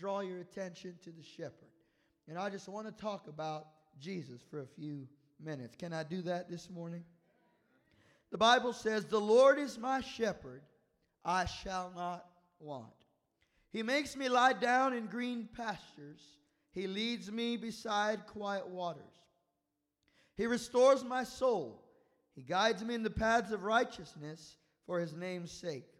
draw 0.00 0.20
your 0.20 0.38
attention 0.38 0.94
to 1.04 1.10
the 1.10 1.22
shepherd. 1.22 1.68
And 2.26 2.38
I 2.38 2.48
just 2.48 2.68
want 2.68 2.86
to 2.86 2.92
talk 2.92 3.28
about 3.28 3.66
Jesus 4.00 4.40
for 4.50 4.60
a 4.60 4.66
few 4.66 5.06
minutes. 5.38 5.76
Can 5.76 5.92
I 5.92 6.04
do 6.04 6.22
that 6.22 6.48
this 6.48 6.70
morning? 6.70 7.04
The 8.30 8.38
Bible 8.38 8.72
says, 8.72 9.04
The 9.04 9.20
Lord 9.20 9.58
is 9.58 9.78
my 9.78 10.00
shepherd, 10.00 10.62
I 11.24 11.44
shall 11.44 11.92
not 11.94 12.24
want. 12.60 12.86
He 13.72 13.82
makes 13.82 14.16
me 14.16 14.28
lie 14.28 14.54
down 14.54 14.94
in 14.94 15.06
green 15.06 15.48
pastures, 15.54 16.22
He 16.72 16.86
leads 16.86 17.30
me 17.30 17.58
beside 17.58 18.26
quiet 18.26 18.66
waters. 18.66 19.02
He 20.36 20.46
restores 20.46 21.04
my 21.04 21.24
soul, 21.24 21.84
He 22.34 22.42
guides 22.42 22.82
me 22.82 22.94
in 22.94 23.02
the 23.02 23.10
paths 23.10 23.52
of 23.52 23.64
righteousness 23.64 24.56
for 24.86 24.98
His 24.98 25.12
name's 25.12 25.52
sake. 25.52 25.99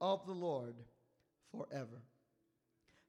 of 0.00 0.24
the 0.26 0.32
Lord 0.32 0.74
forever. 1.50 2.02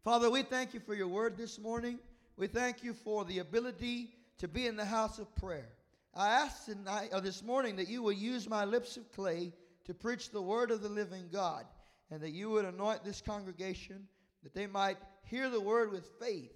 Father, 0.04 0.30
we 0.30 0.44
thank 0.44 0.74
you 0.74 0.80
for 0.80 0.96
your 0.96 1.08
word 1.08 1.38
this 1.38 1.60
morning. 1.60 2.00
We 2.38 2.48
thank 2.48 2.84
you 2.84 2.94
for 2.94 3.26
the 3.26 3.40
ability 3.40 4.10
to 4.38 4.48
be 4.48 4.68
in 4.68 4.76
the 4.76 4.86
house 4.86 5.20
of 5.20 5.34
prayer. 5.36 5.70
I 6.14 6.30
ask 6.30 6.66
tonight 6.66 7.10
or 7.12 7.22
this 7.22 7.44
morning 7.44 7.76
that 7.76 7.90
you 7.90 8.02
will 8.02 8.12
use 8.12 8.50
my 8.50 8.66
lips 8.66 8.98
of 8.98 9.12
clay 9.12 9.54
to 9.86 9.94
preach 9.94 10.32
the 10.32 10.42
word 10.42 10.72
of 10.72 10.82
the 10.82 10.90
living 10.90 11.30
God, 11.32 11.66
and 12.10 12.22
that 12.22 12.32
you 12.32 12.50
would 12.50 12.66
anoint 12.66 13.04
this 13.04 13.22
congregation 13.22 14.08
that 14.44 14.54
they 14.54 14.68
might 14.68 14.98
hear 15.24 15.50
the 15.50 15.60
word 15.60 15.92
with 15.92 16.10
faith 16.22 16.54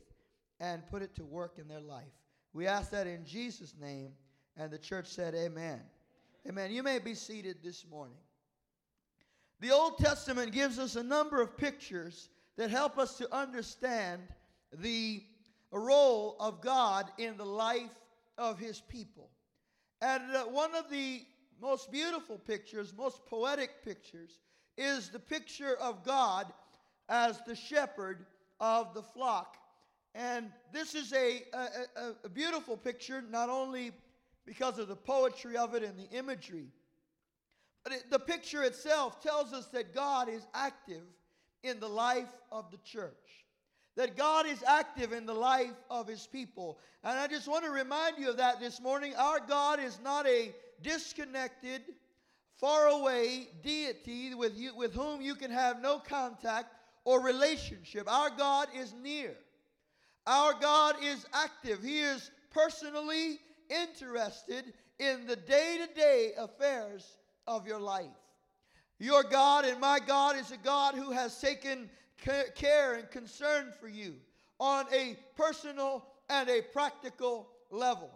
and 0.60 0.88
put 0.90 1.02
it 1.02 1.16
to 1.16 1.26
work 1.26 1.58
in 1.58 1.68
their 1.68 1.82
life. 1.82 2.14
We 2.54 2.68
ask 2.68 2.92
that 2.92 3.08
in 3.08 3.26
Jesus' 3.26 3.74
name, 3.80 4.12
and 4.58 4.72
the 4.72 4.78
church 4.78 5.08
said, 5.08 5.34
Amen. 5.34 5.82
Amen. 6.48 6.72
You 6.72 6.84
may 6.84 7.00
be 7.00 7.16
seated 7.16 7.58
this 7.64 7.86
morning. 7.90 8.18
The 9.62 9.70
Old 9.70 10.00
Testament 10.00 10.52
gives 10.52 10.80
us 10.80 10.96
a 10.96 11.04
number 11.04 11.40
of 11.40 11.56
pictures 11.56 12.30
that 12.58 12.72
help 12.72 12.98
us 12.98 13.16
to 13.20 13.34
understand 13.34 14.24
the 14.74 15.24
role 15.72 16.36
of 16.40 16.62
God 16.62 17.12
in 17.20 17.38
the 17.38 17.46
life 17.46 17.96
of 18.40 18.58
his 18.58 18.82
people. 18.82 19.30
And 20.02 20.36
uh, 20.36 20.46
one 20.46 20.74
of 20.74 20.90
the 20.90 21.22
most 21.62 21.92
beautiful 21.92 22.40
pictures, 22.40 22.92
most 22.98 23.24
poetic 23.28 23.86
pictures, 23.86 24.40
is 24.78 25.10
the 25.10 25.20
picture 25.20 25.76
of 25.80 26.04
God 26.04 26.52
as 27.08 27.40
the 27.46 27.56
shepherd 27.56 28.26
of 28.60 28.96
the 28.96 29.04
flock. 29.04 29.58
And 30.16 30.52
this 30.74 30.96
is 30.96 31.14
a, 31.14 31.44
a, 31.54 32.14
a, 32.24 32.30
beautiful 32.30 32.76
picture, 32.76 33.24
not 33.30 33.50
only 33.50 33.92
because 34.44 34.80
of 34.80 34.88
the 34.88 34.96
poetry 34.96 35.56
of 35.56 35.76
it 35.76 35.84
and 35.84 35.98
the 36.00 36.10
imagery, 36.18 36.66
the 38.10 38.20
picture 38.20 38.64
itself 38.64 39.22
tells 39.22 39.54
us 39.54 39.68
that 39.68 39.94
God 39.94 40.30
is 40.30 40.46
active 40.54 41.04
in 41.64 41.80
the 41.80 41.90
life 41.90 42.32
of 42.52 42.70
the 42.72 42.78
church 42.78 43.42
that 43.96 44.16
God 44.16 44.46
is 44.46 44.64
active 44.64 45.12
in 45.12 45.26
the 45.26 45.34
life 45.34 45.76
of 45.90 46.08
his 46.08 46.28
people. 46.28 46.80
And 47.04 47.20
I 47.20 47.28
just 47.28 47.48
want 47.48 47.66
to 47.66 47.72
remind 47.72 48.18
you 48.18 48.30
of 48.30 48.38
that 48.38 48.60
this 48.60 48.80
morning. 48.80 49.14
Our 49.18 49.40
God 49.40 49.80
is 49.80 50.00
not 50.04 50.26
a 50.28 50.54
disconnected, 50.82 51.82
far 52.56 52.88
away 52.88 53.50
deity 53.64 54.34
with, 54.34 54.58
you, 54.58 54.76
with 54.76 54.94
whom 54.94 55.22
you 55.22 55.36
can 55.36 55.52
have 55.52 55.82
no 55.82 56.00
contact 56.00 56.74
or 57.04 57.22
relationship. 57.22 58.10
Our 58.12 58.30
God 58.30 58.70
is 58.76 58.94
near. 59.02 59.36
Our 60.26 60.54
God 60.60 60.96
is 61.04 61.26
active. 61.34 61.84
He 61.84 62.00
is 62.00 62.32
personally 62.52 63.40
interested 63.70 64.74
in 65.00 65.26
the 65.26 65.36
day 65.36 65.80
to 65.86 66.00
day 66.00 66.32
affairs 66.38 67.18
of 67.52 67.68
your 67.68 67.80
life. 67.80 68.06
Your 69.00 69.24
God 69.24 69.66
and 69.66 69.80
my 69.80 70.00
God 70.00 70.38
is 70.38 70.52
a 70.52 70.58
God 70.58 70.96
who 70.96 71.12
has 71.12 71.40
taken 71.40 71.90
care 72.56 72.94
and 72.94 73.10
concern 73.10 73.74
for 73.80 73.88
you 73.88 74.16
on 74.60 74.86
a 74.94 75.18
personal 75.36 76.06
and 76.30 76.50
a 76.50 76.62
practical 76.62 77.50
level. 77.72 78.12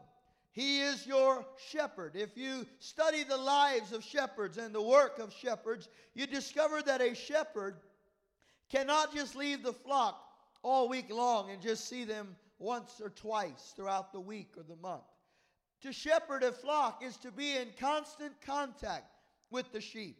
He 0.51 0.79
is 0.79 1.05
your 1.05 1.45
shepherd. 1.69 2.15
If 2.15 2.37
you 2.37 2.65
study 2.79 3.23
the 3.23 3.35
lives 3.35 3.91
of 3.91 4.03
shepherds 4.03 4.57
and 4.57 4.73
the 4.73 4.81
work 4.81 5.19
of 5.19 5.33
shepherds, 5.33 5.89
you 6.13 6.27
discover 6.27 6.81
that 6.83 7.01
a 7.01 7.13
shepherd 7.13 7.75
cannot 8.69 9.13
just 9.13 9.35
leave 9.35 9.63
the 9.63 9.73
flock 9.73 10.21
all 10.63 10.87
week 10.87 11.11
long 11.11 11.51
and 11.51 11.61
just 11.61 11.89
see 11.89 12.05
them 12.05 12.35
once 12.57 13.01
or 13.03 13.09
twice 13.09 13.73
throughout 13.75 14.13
the 14.13 14.19
week 14.19 14.53
or 14.55 14.63
the 14.63 14.77
month. 14.77 15.03
To 15.81 15.91
shepherd 15.91 16.43
a 16.43 16.51
flock 16.51 17.03
is 17.03 17.17
to 17.17 17.31
be 17.31 17.57
in 17.57 17.67
constant 17.77 18.33
contact 18.41 19.11
with 19.51 19.71
the 19.71 19.81
sheep. 19.81 20.17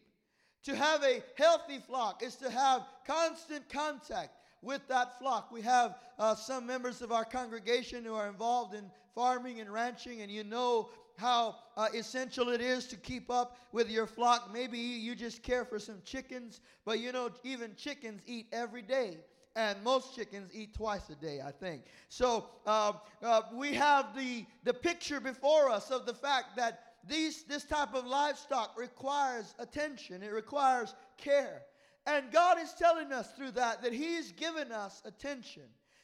To 0.63 0.75
have 0.75 1.03
a 1.03 1.21
healthy 1.37 1.79
flock 1.79 2.23
is 2.23 2.35
to 2.37 2.49
have 2.49 2.81
constant 3.05 3.69
contact 3.69 4.31
with 4.61 4.81
that 4.87 5.19
flock. 5.19 5.51
We 5.51 5.61
have 5.61 5.95
uh, 6.17 6.33
some 6.35 6.65
members 6.65 7.01
of 7.01 7.11
our 7.11 7.23
congregation 7.23 8.03
who 8.03 8.15
are 8.15 8.27
involved 8.27 8.73
in 8.73 8.89
farming 9.13 9.59
and 9.59 9.71
ranching, 9.71 10.21
and 10.21 10.31
you 10.31 10.43
know 10.43 10.89
how 11.17 11.55
uh, 11.77 11.87
essential 11.93 12.49
it 12.49 12.61
is 12.61 12.87
to 12.87 12.97
keep 12.97 13.29
up 13.29 13.57
with 13.71 13.89
your 13.89 14.07
flock. 14.07 14.51
Maybe 14.51 14.77
you 14.77 15.15
just 15.15 15.43
care 15.43 15.65
for 15.65 15.79
some 15.79 16.01
chickens, 16.03 16.61
but 16.83 16.99
you 16.99 17.11
know, 17.11 17.29
even 17.43 17.75
chickens 17.75 18.21
eat 18.25 18.47
every 18.51 18.81
day. 18.81 19.17
And 19.57 19.81
most 19.85 20.13
chickens 20.13 20.51
eat 20.53 20.73
twice 20.73 21.09
a 21.09 21.15
day, 21.15 21.39
I 21.45 21.51
think. 21.51 21.83
So 22.09 22.47
uh, 22.65 22.93
uh 23.23 23.43
we 23.53 23.73
have 23.73 24.13
the, 24.13 24.45
the 24.65 24.73
picture 24.73 25.21
before 25.21 25.69
us 25.69 25.91
of 25.91 26.05
the 26.05 26.13
fact 26.13 26.57
that 26.57 26.84
these, 27.07 27.43
this 27.43 27.63
type 27.63 27.93
of 27.93 28.05
livestock 28.05 28.77
requires 28.77 29.53
attention, 29.59 30.23
it 30.23 30.31
requires 30.31 30.95
care. 31.17 31.63
And 32.07 32.31
God 32.31 32.57
is 32.59 32.73
telling 32.73 33.11
us 33.11 33.31
through 33.31 33.51
that 33.51 33.81
that 33.81 33.93
He's 33.93 34.31
given 34.31 34.71
us 34.71 35.01
attention 35.05 35.63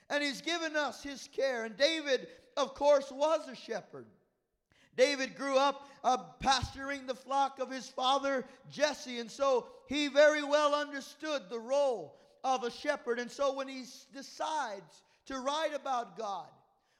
and 0.09 0.23
He's 0.23 0.41
given 0.41 0.75
us 0.75 1.03
His 1.03 1.29
care. 1.31 1.65
And 1.65 1.77
David, 1.77 2.27
of 2.57 2.73
course, 2.73 3.11
was 3.11 3.47
a 3.47 3.55
shepherd. 3.55 4.05
David 4.97 5.35
grew 5.35 5.57
up 5.57 5.87
uh, 6.03 6.17
pasturing 6.39 7.05
the 7.05 7.15
flock 7.15 7.59
of 7.59 7.71
his 7.71 7.87
father 7.87 8.45
Jesse, 8.69 9.19
and 9.19 9.31
so 9.31 9.67
he 9.87 10.07
very 10.07 10.43
well 10.43 10.75
understood 10.75 11.43
the 11.49 11.59
role 11.59 12.17
of 12.43 12.63
a 12.63 12.71
shepherd. 12.71 13.19
And 13.19 13.31
so 13.31 13.53
when 13.53 13.67
he 13.67 13.85
decides 14.13 15.03
to 15.27 15.39
write 15.39 15.73
about 15.73 16.17
God, 16.17 16.47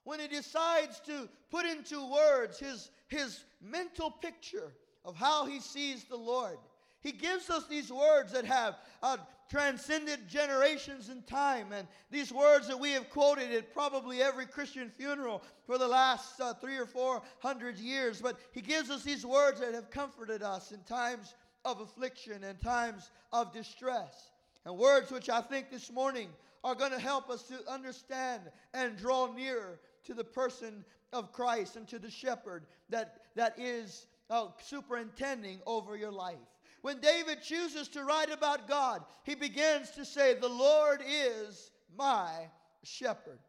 when 0.03 0.19
he 0.19 0.27
decides 0.27 0.99
to 1.01 1.29
put 1.49 1.65
into 1.65 2.11
words 2.11 2.59
his, 2.59 2.89
his 3.07 3.43
mental 3.61 4.11
picture 4.11 4.73
of 5.05 5.15
how 5.15 5.45
he 5.45 5.59
sees 5.59 6.03
the 6.05 6.15
Lord. 6.15 6.57
He 7.01 7.11
gives 7.11 7.49
us 7.49 7.67
these 7.67 7.91
words 7.91 8.31
that 8.33 8.45
have 8.45 8.75
uh, 9.01 9.17
transcended 9.49 10.27
generations 10.29 11.09
in 11.09 11.23
time, 11.23 11.71
and 11.73 11.87
these 12.11 12.31
words 12.31 12.67
that 12.67 12.79
we 12.79 12.91
have 12.91 13.09
quoted 13.09 13.51
at 13.51 13.73
probably 13.73 14.21
every 14.21 14.45
Christian 14.45 14.89
funeral 14.89 15.43
for 15.65 15.77
the 15.77 15.87
last 15.87 16.39
uh, 16.39 16.53
three 16.53 16.77
or 16.77 16.85
four 16.85 17.23
hundred 17.39 17.77
years. 17.79 18.21
But 18.21 18.37
he 18.51 18.61
gives 18.61 18.91
us 18.91 19.03
these 19.03 19.25
words 19.25 19.59
that 19.59 19.73
have 19.73 19.89
comforted 19.89 20.43
us 20.43 20.71
in 20.71 20.79
times 20.81 21.33
of 21.65 21.81
affliction 21.81 22.43
and 22.43 22.61
times 22.61 23.09
of 23.33 23.51
distress, 23.51 24.29
and 24.65 24.77
words 24.77 25.11
which 25.11 25.29
I 25.29 25.41
think 25.41 25.71
this 25.71 25.91
morning 25.91 26.29
are 26.63 26.75
going 26.75 26.91
to 26.91 26.99
help 26.99 27.31
us 27.31 27.43
to 27.43 27.55
understand 27.67 28.43
and 28.75 28.95
draw 28.95 29.33
nearer 29.33 29.79
to 30.05 30.13
the 30.13 30.23
person 30.23 30.83
of 31.13 31.31
Christ 31.31 31.75
and 31.75 31.87
to 31.89 31.99
the 31.99 32.09
shepherd 32.09 32.65
that, 32.89 33.21
that 33.35 33.57
is 33.57 34.07
uh, 34.29 34.47
superintending 34.61 35.59
over 35.65 35.95
your 35.95 36.11
life. 36.11 36.37
When 36.81 36.99
David 36.99 37.43
chooses 37.43 37.87
to 37.89 38.03
write 38.03 38.31
about 38.31 38.67
God, 38.67 39.03
he 39.23 39.35
begins 39.35 39.91
to 39.91 40.05
say, 40.05 40.33
The 40.33 40.49
Lord 40.49 41.01
is 41.07 41.71
my 41.95 42.49
shepherd. 42.83 43.39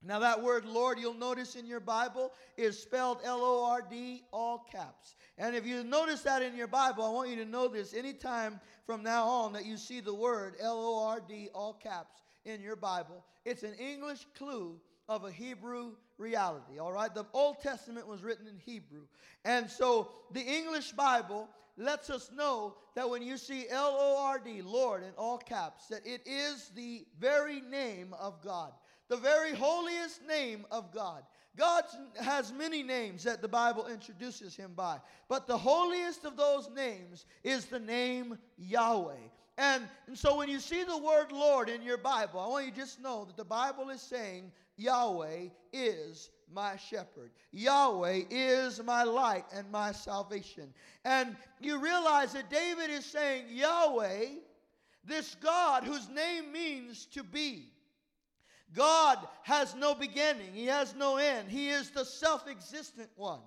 Now, 0.00 0.20
that 0.20 0.40
word 0.40 0.64
Lord, 0.64 1.00
you'll 1.00 1.14
notice 1.14 1.56
in 1.56 1.66
your 1.66 1.80
Bible, 1.80 2.32
is 2.56 2.78
spelled 2.78 3.18
L 3.24 3.40
O 3.40 3.64
R 3.64 3.82
D, 3.82 4.22
all 4.32 4.64
caps. 4.70 5.16
And 5.38 5.56
if 5.56 5.66
you 5.66 5.82
notice 5.82 6.22
that 6.22 6.40
in 6.40 6.56
your 6.56 6.68
Bible, 6.68 7.04
I 7.04 7.10
want 7.10 7.30
you 7.30 7.36
to 7.36 7.44
know 7.44 7.66
this 7.66 7.94
anytime 7.94 8.60
from 8.86 9.02
now 9.02 9.26
on 9.26 9.52
that 9.54 9.66
you 9.66 9.76
see 9.76 9.98
the 9.98 10.14
word 10.14 10.54
L 10.60 10.78
O 10.78 11.04
R 11.04 11.20
D, 11.26 11.48
all 11.52 11.72
caps 11.72 12.22
in 12.44 12.60
your 12.62 12.76
Bible, 12.76 13.24
it's 13.44 13.64
an 13.64 13.74
English 13.74 14.24
clue 14.36 14.78
of 15.08 15.24
a 15.24 15.30
Hebrew 15.30 15.92
reality. 16.18 16.78
All 16.78 16.92
right, 16.92 17.14
the 17.14 17.26
Old 17.32 17.60
Testament 17.60 18.06
was 18.06 18.22
written 18.22 18.46
in 18.46 18.56
Hebrew, 18.56 19.02
and 19.44 19.70
so 19.70 20.10
the 20.32 20.42
English 20.42 20.92
Bible 20.92 21.48
lets 21.76 22.10
us 22.10 22.30
know 22.34 22.74
that 22.96 23.08
when 23.08 23.22
you 23.22 23.36
see 23.36 23.68
L 23.70 23.96
O 23.98 24.16
R 24.18 24.38
D, 24.38 24.62
Lord, 24.62 25.02
in 25.02 25.12
all 25.16 25.38
caps, 25.38 25.86
that 25.88 26.06
it 26.06 26.22
is 26.26 26.70
the 26.74 27.06
very 27.18 27.60
name 27.60 28.14
of 28.18 28.42
God, 28.42 28.72
the 29.08 29.16
very 29.16 29.54
holiest 29.54 30.26
name 30.26 30.66
of 30.70 30.92
God. 30.92 31.22
God 31.56 31.84
has 32.20 32.52
many 32.52 32.82
names 32.84 33.24
that 33.24 33.42
the 33.42 33.48
Bible 33.48 33.86
introduces 33.86 34.54
him 34.54 34.72
by, 34.76 34.98
but 35.28 35.46
the 35.46 35.58
holiest 35.58 36.24
of 36.24 36.36
those 36.36 36.68
names 36.74 37.26
is 37.42 37.64
the 37.64 37.80
name 37.80 38.38
Yahweh. 38.58 39.14
And, 39.56 39.82
and 40.06 40.16
so 40.16 40.36
when 40.36 40.48
you 40.48 40.60
see 40.60 40.84
the 40.84 40.96
word 40.96 41.32
Lord 41.32 41.68
in 41.68 41.82
your 41.82 41.98
Bible, 41.98 42.38
I 42.38 42.46
want 42.46 42.66
you 42.66 42.70
to 42.70 42.76
just 42.76 43.00
know 43.00 43.24
that 43.24 43.36
the 43.36 43.44
Bible 43.44 43.90
is 43.90 44.00
saying 44.00 44.52
Yahweh 44.78 45.48
is 45.72 46.30
my 46.52 46.76
shepherd. 46.76 47.30
Yahweh 47.52 48.22
is 48.30 48.82
my 48.82 49.02
light 49.02 49.44
and 49.54 49.70
my 49.70 49.92
salvation. 49.92 50.72
And 51.04 51.36
you 51.60 51.78
realize 51.78 52.32
that 52.32 52.48
David 52.48 52.88
is 52.88 53.04
saying, 53.04 53.46
Yahweh, 53.50 54.26
this 55.04 55.34
God 55.36 55.84
whose 55.84 56.08
name 56.08 56.52
means 56.52 57.06
to 57.06 57.22
be. 57.22 57.72
God 58.74 59.18
has 59.42 59.74
no 59.74 59.94
beginning, 59.94 60.52
He 60.54 60.66
has 60.66 60.94
no 60.94 61.16
end. 61.16 61.50
He 61.50 61.70
is 61.70 61.90
the 61.90 62.04
self 62.04 62.46
existent 62.48 63.10
one. 63.16 63.40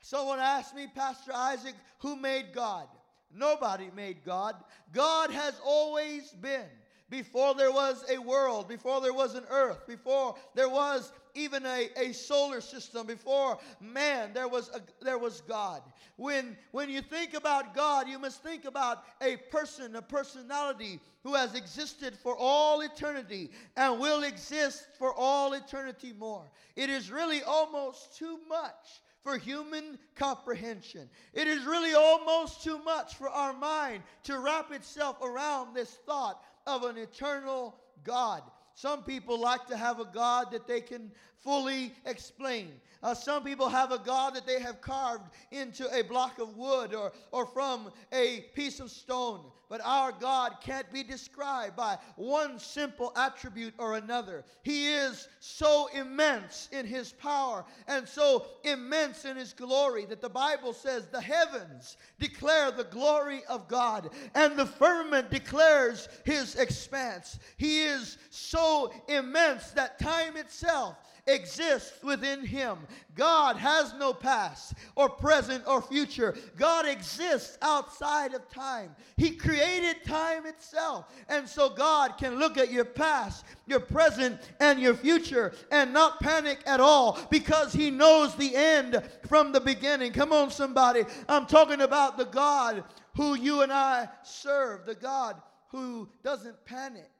Someone 0.00 0.38
asked 0.38 0.74
me, 0.74 0.86
Pastor 0.94 1.32
Isaac, 1.34 1.74
who 1.98 2.16
made 2.16 2.52
God? 2.54 2.86
Nobody 3.34 3.90
made 3.94 4.24
God. 4.24 4.54
God 4.92 5.30
has 5.30 5.60
always 5.64 6.30
been. 6.30 6.68
Before 7.10 7.54
there 7.54 7.72
was 7.72 8.04
a 8.10 8.18
world, 8.18 8.68
before 8.68 9.00
there 9.00 9.14
was 9.14 9.34
an 9.34 9.44
earth, 9.48 9.86
before 9.86 10.34
there 10.54 10.68
was 10.68 11.10
even 11.34 11.64
a, 11.64 11.88
a 11.96 12.12
solar 12.12 12.60
system, 12.60 13.06
before 13.06 13.58
man, 13.80 14.32
there 14.34 14.48
was, 14.48 14.70
a, 14.74 14.80
there 15.02 15.16
was 15.18 15.40
God. 15.42 15.82
When, 16.16 16.56
when 16.72 16.90
you 16.90 17.00
think 17.00 17.34
about 17.34 17.74
God, 17.74 18.08
you 18.08 18.18
must 18.18 18.42
think 18.42 18.66
about 18.66 19.04
a 19.22 19.36
person, 19.36 19.96
a 19.96 20.02
personality 20.02 21.00
who 21.22 21.34
has 21.34 21.54
existed 21.54 22.14
for 22.22 22.36
all 22.36 22.82
eternity 22.82 23.50
and 23.76 23.98
will 23.98 24.24
exist 24.24 24.88
for 24.98 25.14
all 25.14 25.54
eternity 25.54 26.12
more. 26.18 26.50
It 26.76 26.90
is 26.90 27.10
really 27.10 27.42
almost 27.42 28.18
too 28.18 28.38
much 28.48 29.00
for 29.22 29.36
human 29.36 29.98
comprehension. 30.14 31.08
It 31.34 31.48
is 31.48 31.64
really 31.64 31.94
almost 31.94 32.62
too 32.62 32.78
much 32.84 33.16
for 33.16 33.28
our 33.28 33.52
mind 33.52 34.02
to 34.24 34.38
wrap 34.38 34.72
itself 34.72 35.20
around 35.22 35.74
this 35.74 35.98
thought 36.06 36.42
of 36.68 36.84
an 36.84 36.98
eternal 36.98 37.74
God. 38.04 38.42
Some 38.74 39.02
people 39.02 39.40
like 39.40 39.66
to 39.66 39.76
have 39.76 39.98
a 39.98 40.04
God 40.04 40.52
that 40.52 40.68
they 40.68 40.80
can 40.80 41.10
fully 41.40 41.92
explain. 42.04 42.72
Uh, 43.02 43.14
some 43.14 43.42
people 43.42 43.68
have 43.68 43.90
a 43.90 43.98
God 43.98 44.34
that 44.34 44.46
they 44.46 44.60
have 44.60 44.80
carved 44.80 45.24
into 45.50 45.88
a 45.92 46.02
block 46.02 46.38
of 46.38 46.56
wood 46.56 46.94
or, 46.94 47.12
or 47.32 47.46
from 47.46 47.90
a 48.12 48.44
piece 48.54 48.80
of 48.80 48.90
stone. 48.90 49.40
But 49.68 49.82
our 49.84 50.12
God 50.12 50.56
can't 50.62 50.90
be 50.90 51.02
described 51.02 51.76
by 51.76 51.98
one 52.16 52.58
simple 52.58 53.12
attribute 53.16 53.74
or 53.78 53.96
another. 53.96 54.44
He 54.62 54.92
is 54.92 55.28
so 55.40 55.88
immense 55.94 56.68
in 56.72 56.86
his 56.86 57.12
power 57.12 57.66
and 57.86 58.08
so 58.08 58.46
immense 58.64 59.26
in 59.26 59.36
his 59.36 59.52
glory 59.52 60.06
that 60.06 60.22
the 60.22 60.28
Bible 60.30 60.72
says 60.72 61.08
the 61.08 61.20
heavens 61.20 61.98
declare 62.18 62.70
the 62.70 62.84
glory 62.84 63.42
of 63.48 63.68
God 63.68 64.10
and 64.34 64.56
the 64.56 64.66
firmament 64.66 65.30
declares 65.30 66.08
his 66.24 66.54
expanse. 66.54 67.38
He 67.58 67.82
is 67.82 68.16
so 68.30 68.90
immense 69.08 69.70
that 69.72 69.98
time 69.98 70.36
itself 70.38 70.96
exists 71.28 72.02
within 72.02 72.44
him. 72.44 72.78
God 73.14 73.56
has 73.56 73.94
no 73.94 74.12
past 74.12 74.74
or 74.96 75.08
present 75.08 75.64
or 75.66 75.82
future. 75.82 76.36
God 76.56 76.86
exists 76.86 77.58
outside 77.62 78.34
of 78.34 78.48
time. 78.48 78.94
He 79.16 79.30
created 79.30 80.04
time 80.04 80.46
itself. 80.46 81.06
And 81.28 81.48
so 81.48 81.68
God 81.68 82.16
can 82.18 82.38
look 82.38 82.56
at 82.56 82.72
your 82.72 82.84
past, 82.84 83.44
your 83.66 83.80
present, 83.80 84.40
and 84.60 84.80
your 84.80 84.94
future 84.94 85.52
and 85.70 85.92
not 85.92 86.20
panic 86.20 86.60
at 86.66 86.80
all 86.80 87.18
because 87.30 87.72
he 87.72 87.90
knows 87.90 88.34
the 88.36 88.56
end 88.56 89.02
from 89.28 89.52
the 89.52 89.60
beginning. 89.60 90.12
Come 90.12 90.32
on, 90.32 90.50
somebody. 90.50 91.04
I'm 91.28 91.46
talking 91.46 91.82
about 91.82 92.16
the 92.16 92.24
God 92.24 92.84
who 93.14 93.34
you 93.34 93.62
and 93.62 93.72
I 93.72 94.08
serve, 94.22 94.86
the 94.86 94.94
God 94.94 95.36
who 95.70 96.08
doesn't 96.22 96.64
panic 96.64 97.10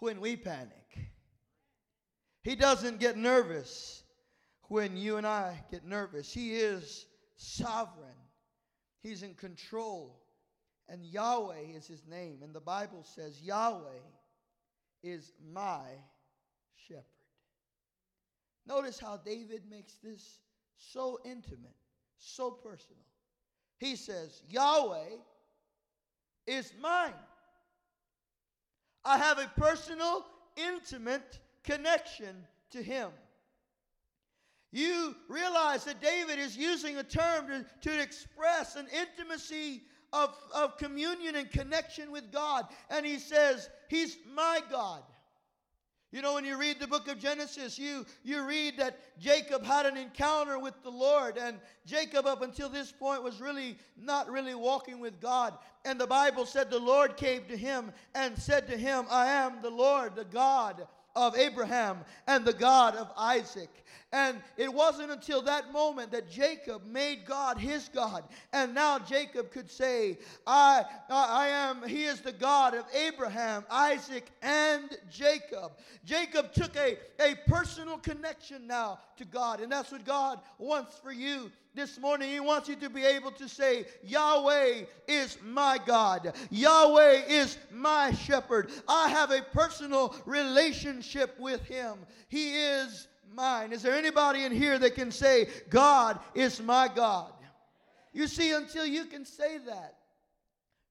when 0.00 0.20
we 0.20 0.36
panic. 0.36 0.79
He 2.42 2.56
doesn't 2.56 3.00
get 3.00 3.16
nervous 3.16 4.02
when 4.68 4.96
you 4.96 5.16
and 5.16 5.26
I 5.26 5.62
get 5.70 5.84
nervous. 5.84 6.32
He 6.32 6.54
is 6.54 7.06
sovereign, 7.36 8.10
He's 9.02 9.22
in 9.22 9.34
control. 9.34 10.16
And 10.88 11.04
Yahweh 11.04 11.76
is 11.76 11.86
His 11.86 12.04
name. 12.08 12.40
And 12.42 12.52
the 12.52 12.60
Bible 12.60 13.04
says, 13.04 13.40
Yahweh 13.40 14.02
is 15.04 15.32
my 15.52 15.84
shepherd. 16.74 17.04
Notice 18.66 18.98
how 18.98 19.16
David 19.18 19.62
makes 19.70 19.94
this 20.02 20.40
so 20.76 21.20
intimate, 21.24 21.76
so 22.18 22.50
personal. 22.50 23.04
He 23.78 23.96
says, 23.96 24.42
Yahweh 24.48 25.16
is 26.46 26.72
mine. 26.80 27.14
I 29.04 29.16
have 29.16 29.38
a 29.38 29.50
personal, 29.58 30.26
intimate 30.56 31.38
connection 31.64 32.34
to 32.70 32.82
Him. 32.82 33.10
You 34.72 35.16
realize 35.28 35.84
that 35.84 36.00
David 36.00 36.38
is 36.38 36.56
using 36.56 36.96
a 36.98 37.02
term 37.02 37.48
to, 37.48 37.90
to 37.90 38.00
express 38.00 38.76
an 38.76 38.86
intimacy 38.92 39.82
of, 40.12 40.34
of 40.54 40.76
communion 40.78 41.36
and 41.36 41.50
connection 41.50 42.12
with 42.12 42.32
God. 42.32 42.66
And 42.88 43.04
he 43.04 43.18
says, 43.18 43.68
He's 43.88 44.16
my 44.32 44.60
God. 44.70 45.02
You 46.12 46.22
know, 46.22 46.34
when 46.34 46.44
you 46.44 46.58
read 46.58 46.80
the 46.80 46.88
book 46.88 47.06
of 47.06 47.20
Genesis, 47.20 47.78
you, 47.78 48.04
you 48.24 48.44
read 48.44 48.76
that 48.78 48.98
Jacob 49.20 49.64
had 49.64 49.86
an 49.86 49.96
encounter 49.96 50.58
with 50.58 50.74
the 50.82 50.90
Lord, 50.90 51.38
and 51.38 51.58
Jacob, 51.86 52.26
up 52.26 52.42
until 52.42 52.68
this 52.68 52.90
point, 52.90 53.22
was 53.22 53.40
really 53.40 53.78
not 53.96 54.28
really 54.28 54.56
walking 54.56 54.98
with 54.98 55.20
God. 55.20 55.56
And 55.84 56.00
the 56.00 56.08
Bible 56.08 56.46
said 56.46 56.68
the 56.68 56.80
Lord 56.80 57.16
came 57.16 57.44
to 57.44 57.56
him 57.56 57.92
and 58.16 58.36
said 58.36 58.66
to 58.66 58.76
him, 58.76 59.04
I 59.08 59.28
am 59.28 59.62
the 59.62 59.70
Lord, 59.70 60.16
the 60.16 60.24
God 60.24 60.84
of 61.14 61.36
Abraham 61.36 61.98
and 62.26 62.44
the 62.44 62.52
God 62.52 62.96
of 62.96 63.10
Isaac. 63.16 63.70
And 64.12 64.38
it 64.56 64.72
wasn't 64.72 65.12
until 65.12 65.40
that 65.42 65.72
moment 65.72 66.10
that 66.10 66.28
Jacob 66.28 66.84
made 66.84 67.24
God 67.24 67.58
his 67.58 67.88
God. 67.88 68.24
And 68.52 68.74
now 68.74 68.98
Jacob 68.98 69.52
could 69.52 69.70
say, 69.70 70.18
I, 70.46 70.84
I 71.08 71.46
am, 71.48 71.86
he 71.86 72.04
is 72.04 72.20
the 72.20 72.32
God 72.32 72.74
of 72.74 72.84
Abraham, 72.92 73.64
Isaac, 73.70 74.26
and 74.42 74.96
Jacob. 75.10 75.72
Jacob 76.04 76.52
took 76.52 76.76
a, 76.76 76.98
a 77.20 77.36
personal 77.46 77.98
connection 77.98 78.66
now 78.66 78.98
to 79.16 79.24
God. 79.24 79.60
And 79.60 79.70
that's 79.70 79.92
what 79.92 80.04
God 80.04 80.40
wants 80.58 80.98
for 80.98 81.12
you 81.12 81.52
this 81.74 81.98
morning. 81.98 82.30
He 82.30 82.40
wants 82.40 82.68
you 82.68 82.76
to 82.76 82.90
be 82.90 83.04
able 83.04 83.30
to 83.32 83.48
say, 83.48 83.86
Yahweh 84.02 84.84
is 85.06 85.38
my 85.44 85.78
God. 85.84 86.34
Yahweh 86.50 87.22
is 87.28 87.58
my 87.70 88.12
shepherd. 88.12 88.70
I 88.88 89.08
have 89.08 89.30
a 89.30 89.42
personal 89.52 90.14
relationship 90.26 91.38
with 91.38 91.62
him. 91.62 91.98
He 92.28 92.54
is 92.56 93.08
mine. 93.34 93.72
Is 93.72 93.82
there 93.82 93.94
anybody 93.94 94.44
in 94.44 94.52
here 94.52 94.78
that 94.78 94.94
can 94.94 95.10
say, 95.10 95.48
God 95.68 96.18
is 96.34 96.60
my 96.60 96.88
God? 96.88 97.32
You 98.12 98.26
see, 98.26 98.52
until 98.52 98.84
you 98.84 99.04
can 99.04 99.24
say 99.24 99.58
that, 99.58 99.96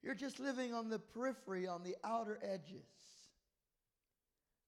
you're 0.01 0.15
just 0.15 0.39
living 0.39 0.73
on 0.73 0.89
the 0.89 0.99
periphery, 0.99 1.67
on 1.67 1.83
the 1.83 1.95
outer 2.03 2.39
edges 2.41 2.85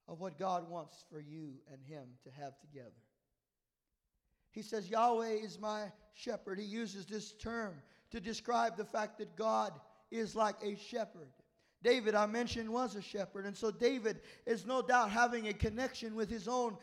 of 0.06 0.20
what 0.20 0.38
God 0.38 0.68
wants 0.68 1.04
for 1.10 1.20
you 1.20 1.54
and 1.72 1.80
Him 1.86 2.04
to 2.24 2.30
have 2.30 2.52
together. 2.60 2.90
He 4.52 4.62
says, 4.62 4.88
Yahweh 4.88 5.40
is 5.42 5.58
my 5.58 5.90
shepherd. 6.14 6.58
He 6.58 6.64
uses 6.64 7.06
this 7.06 7.32
term 7.32 7.74
to 8.10 8.20
describe 8.20 8.76
the 8.76 8.84
fact 8.84 9.18
that 9.18 9.34
God 9.34 9.72
is 10.10 10.36
like 10.36 10.56
a 10.62 10.76
shepherd. 10.76 11.28
David, 11.82 12.14
I 12.14 12.26
mentioned, 12.26 12.70
was 12.70 12.94
a 12.94 13.02
shepherd. 13.02 13.44
And 13.44 13.56
so 13.56 13.70
David 13.70 14.20
is 14.46 14.66
no 14.66 14.82
doubt 14.82 15.10
having 15.10 15.48
a 15.48 15.52
connection 15.52 16.14
with 16.14 16.30
his 16.30 16.46
own 16.46 16.76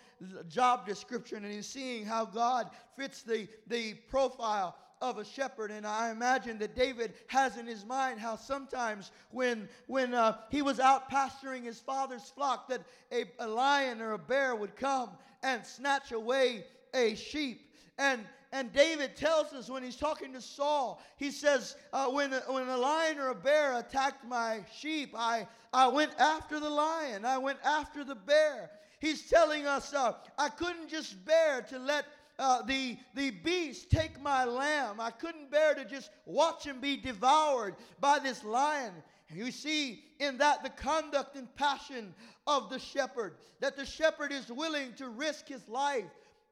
job 0.49 0.85
description 0.85 1.45
and 1.45 1.53
he's 1.53 1.67
seeing 1.67 2.05
how 2.05 2.25
God 2.25 2.69
fits 2.97 3.21
the, 3.21 3.47
the 3.67 3.93
profile 4.09 4.75
of 5.01 5.17
a 5.17 5.23
shepherd. 5.23 5.71
And 5.71 5.87
I 5.87 6.11
imagine 6.11 6.57
that 6.57 6.75
David 6.75 7.13
has 7.27 7.55
in 7.55 7.65
his 7.65 7.85
mind 7.85 8.19
how 8.19 8.35
sometimes 8.35 9.11
when, 9.31 9.69
when 9.87 10.13
uh, 10.13 10.37
he 10.49 10.61
was 10.61 10.79
out 10.81 11.07
pasturing 11.07 11.63
his 11.63 11.79
father's 11.79 12.29
flock, 12.29 12.67
that 12.67 12.81
a, 13.13 13.23
a 13.39 13.47
lion 13.47 14.01
or 14.01 14.13
a 14.13 14.19
bear 14.19 14.53
would 14.55 14.75
come 14.75 15.11
and 15.43 15.65
snatch 15.65 16.11
away 16.11 16.65
a 16.93 17.15
sheep. 17.15 17.71
And 17.97 18.25
and 18.51 18.73
David 18.73 19.15
tells 19.15 19.53
us 19.53 19.69
when 19.69 19.83
he's 19.83 19.95
talking 19.95 20.33
to 20.33 20.41
Saul, 20.41 21.01
he 21.17 21.29
says, 21.29 21.75
uh, 21.93 22.07
when, 22.07 22.31
when 22.31 22.67
a 22.67 22.77
lion 22.77 23.19
or 23.19 23.29
a 23.29 23.35
bear 23.35 23.77
attacked 23.77 24.25
my 24.25 24.61
sheep, 24.75 25.13
I, 25.15 25.47
I 25.71 25.87
went 25.87 26.11
after 26.19 26.59
the 26.59 26.69
lion, 26.69 27.25
I 27.25 27.37
went 27.37 27.59
after 27.63 28.03
the 28.03 28.15
bear. 28.15 28.71
He's 28.99 29.29
telling 29.29 29.67
us, 29.67 29.93
uh, 29.93 30.13
I 30.37 30.49
couldn't 30.49 30.89
just 30.89 31.23
bear 31.25 31.61
to 31.69 31.77
let 31.77 32.05
uh, 32.39 32.63
the, 32.63 32.97
the 33.13 33.29
beast 33.29 33.91
take 33.91 34.19
my 34.19 34.45
lamb. 34.45 34.99
I 34.99 35.11
couldn't 35.11 35.51
bear 35.51 35.75
to 35.75 35.85
just 35.85 36.09
watch 36.25 36.65
him 36.65 36.81
be 36.81 36.97
devoured 36.97 37.75
by 37.99 38.17
this 38.17 38.43
lion. 38.43 38.93
You 39.31 39.51
see 39.51 40.03
in 40.19 40.39
that 40.39 40.63
the 40.63 40.69
conduct 40.69 41.35
and 41.35 41.53
passion 41.55 42.15
of 42.47 42.69
the 42.69 42.79
shepherd, 42.79 43.35
that 43.59 43.77
the 43.77 43.85
shepherd 43.85 44.31
is 44.31 44.51
willing 44.51 44.93
to 44.93 45.09
risk 45.09 45.47
his 45.47 45.67
life 45.69 46.05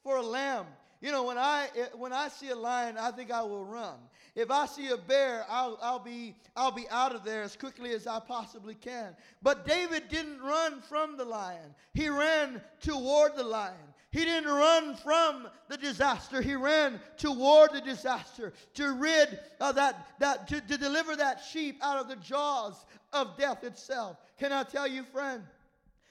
for 0.08 0.16
a 0.16 0.24
lamb. 0.24 0.66
You 1.02 1.12
know, 1.12 1.24
when 1.24 1.38
I 1.38 1.68
when 1.96 2.14
I 2.14 2.30
see 2.30 2.50
a 2.50 2.56
lion, 2.56 2.98
I 2.98 3.12
think 3.12 3.30
I 3.30 3.44
will 3.44 3.66
run. 3.66 3.98
If 4.36 4.50
I 4.50 4.66
see 4.66 4.88
a 4.88 4.98
bear, 4.98 5.46
I'll, 5.50 5.78
I'll 5.82 6.00
be 6.00 6.34
I'll 6.56 6.72
be 6.72 6.88
out 6.90 7.14
of 7.14 7.26
there 7.26 7.44
as 7.44 7.58
quickly 7.58 7.92
as 7.92 8.08
I 8.08 8.20
possibly 8.22 8.74
can. 8.74 9.16
But 9.44 9.68
David 9.68 10.04
didn't 10.10 10.42
run 10.42 10.82
from 10.82 11.18
the 11.18 11.26
lion. 11.26 11.76
He 11.94 12.08
ran 12.08 12.62
toward 12.80 13.36
the 13.36 13.44
lion. 13.44 13.76
He 14.12 14.24
didn't 14.24 14.50
run 14.50 14.96
from 14.96 15.50
the 15.68 15.78
disaster. 15.78 16.42
He 16.42 16.56
ran 16.56 17.02
toward 17.18 17.74
the 17.74 17.82
disaster 17.82 18.54
to 18.76 18.94
rid 18.94 19.40
uh, 19.60 19.74
that, 19.74 20.08
that 20.20 20.48
to, 20.48 20.62
to 20.62 20.78
deliver 20.78 21.18
that 21.18 21.42
sheep 21.52 21.78
out 21.84 22.00
of 22.00 22.08
the 22.08 22.16
jaws 22.16 22.86
of 23.12 23.38
death 23.38 23.66
itself. 23.66 24.18
Can 24.40 24.54
I 24.54 24.64
tell 24.64 24.88
you, 24.88 25.04
friend? 25.04 25.44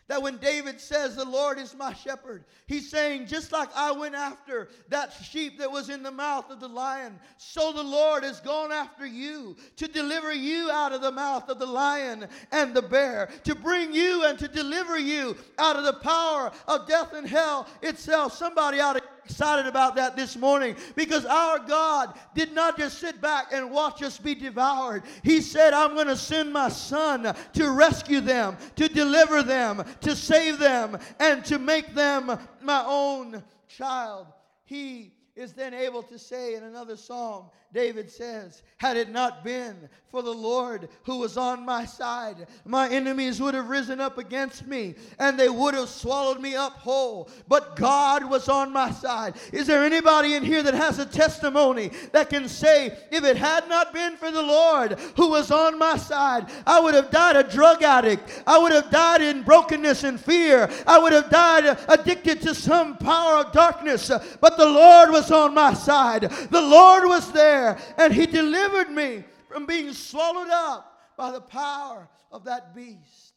That 0.09 0.23
when 0.23 0.37
David 0.37 0.81
says, 0.81 1.17
The 1.17 1.25
Lord 1.25 1.59
is 1.59 1.75
my 1.75 1.93
shepherd, 1.93 2.45
he's 2.67 2.89
saying, 2.89 3.27
just 3.27 3.51
like 3.51 3.69
I 3.75 3.91
went 3.91 4.15
after 4.15 4.69
that 4.89 5.13
sheep 5.13 5.59
that 5.59 5.71
was 5.71 5.91
in 5.91 6.05
the 6.05 6.13
mouth 6.13 6.49
of 6.49 6.61
the 6.61 6.69
lion, 6.69 7.19
so 7.39 7.73
the 7.73 7.83
Lord 7.83 8.23
has 8.23 8.41
gone 8.41 8.71
after 8.71 9.05
you 9.05 9.57
to 9.77 9.89
deliver 9.89 10.33
you 10.33 10.71
out 10.71 10.93
of 10.93 11.01
the 11.01 11.11
mouth 11.11 11.49
of 11.49 11.59
the 11.59 11.67
lion 11.67 12.29
and 12.53 12.73
the 12.73 12.83
bear, 12.83 13.31
to 13.45 13.57
bring 13.57 13.93
you 13.93 14.25
and 14.25 14.39
to 14.39 14.47
deliver 14.47 14.97
you 14.97 15.37
out 15.59 15.77
of 15.77 15.85
the 15.85 15.95
power 15.95 16.53
of 16.69 16.87
death 16.87 17.13
and 17.13 17.27
hell 17.27 17.67
itself. 17.83 18.33
Somebody 18.33 18.79
ought 18.79 18.95
to 18.95 19.03
excited 19.29 19.67
about 19.67 19.97
that 19.97 20.15
this 20.15 20.37
morning 20.37 20.77
because 20.95 21.25
our 21.27 21.59
God 21.59 22.17
did 22.35 22.53
not 22.53 22.79
just 22.79 22.99
sit 22.99 23.21
back 23.21 23.53
and 23.53 23.73
watch 23.73 24.01
us 24.03 24.19
be 24.19 24.37
devoured. 24.37 25.03
He 25.25 25.41
said, 25.41 25.73
I'm 25.73 25.95
going 25.95 26.07
to 26.07 26.17
send 26.17 26.53
my 26.53 26.69
son 26.69 27.35
to 27.55 27.71
rescue 27.71 28.21
them, 28.21 28.57
to 28.77 28.89
deliver 28.89 29.43
them, 29.43 29.85
to 30.03 30.15
save 30.15 30.59
them, 30.59 30.99
and 31.19 31.45
to 31.47 31.59
make 31.59 31.93
them 31.93 32.39
my 32.63 32.85
own 32.87 33.43
child. 33.67 34.29
He 34.65 35.16
is 35.37 35.53
then 35.53 35.75
able 35.75 36.03
to 36.03 36.19
say 36.19 36.55
in 36.55 36.63
another 36.63 36.97
psalm, 36.97 37.45
David 37.75 38.11
says, 38.11 38.63
Had 38.79 38.97
it 38.97 39.11
not 39.11 39.45
been 39.45 39.77
for 40.11 40.23
the 40.23 40.33
Lord 40.33 40.89
who 41.05 41.19
was 41.19 41.37
on 41.37 41.67
my 41.67 41.85
side, 41.85 42.47
my 42.65 42.89
enemies 42.89 43.39
would 43.39 43.53
have 43.53 43.69
risen 43.69 44.01
up 44.01 44.17
against 44.17 44.67
me 44.67 44.95
and 45.19 45.39
they 45.39 45.51
would 45.51 45.75
have 45.75 45.91
swallowed 45.91 46.41
me 46.41 46.55
up 46.55 46.73
whole. 46.75 47.29
But 47.49 47.77
God 47.77 48.25
was 48.25 48.49
on 48.49 48.73
my 48.73 48.91
side. 48.91 49.35
Is 49.53 49.67
there 49.67 49.85
anybody 49.85 50.35
in 50.35 50.43
here 50.43 50.63
that 50.63 50.73
has 50.73 50.99
a 50.99 51.05
testimony 51.05 51.91
that 52.13 52.31
can 52.31 52.49
say, 52.49 52.97
If 53.11 53.23
it 53.23 53.37
had 53.37 53.69
not 53.69 53.93
been 53.93 54.17
for 54.17 54.31
the 54.31 54.43
Lord 54.43 54.99
who 55.17 55.29
was 55.29 55.51
on 55.51 55.79
my 55.79 55.99
side, 55.99 56.47
I 56.67 56.81
would 56.81 56.95
have 56.95 57.11
died 57.11 57.37
a 57.37 57.43
drug 57.43 57.83
addict. 57.83 58.43
I 58.47 58.57
would 58.57 58.73
have 58.73 58.91
died 58.91 59.21
in 59.21 59.43
brokenness 59.43 60.03
and 60.05 60.19
fear. 60.19 60.71
I 60.87 60.99
would 60.99 61.13
have 61.13 61.29
died 61.29 61.79
addicted 61.89 62.41
to 62.43 62.55
some 62.55 62.97
power 62.97 63.45
of 63.45 63.53
darkness. 63.53 64.11
But 64.41 64.57
the 64.57 64.65
Lord 64.65 65.11
was 65.11 65.26
on 65.31 65.55
my 65.55 65.75
side. 65.75 66.23
The 66.23 66.61
Lord 66.61 67.05
was 67.05 67.33
there 67.33 67.47
there 67.47 67.79
and 67.99 68.13
he 68.13 68.27
delivered 68.27 68.91
me 68.91 69.25
from 69.49 69.67
being 69.67 69.93
swallowed 69.93 70.51
up 70.51 71.01
by 71.17 71.31
the 71.31 71.41
power 71.41 72.09
of 72.33 72.45
that 72.45 72.75
beast. 72.75 73.35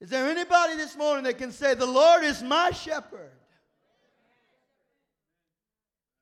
Is 0.00 0.10
there 0.10 0.26
anybody 0.28 0.76
this 0.76 0.96
morning 0.96 1.24
that 1.24 1.38
can 1.38 1.52
say, 1.52 1.74
The 1.74 1.86
Lord 1.86 2.24
is 2.24 2.42
my 2.42 2.70
shepherd? 2.70 3.32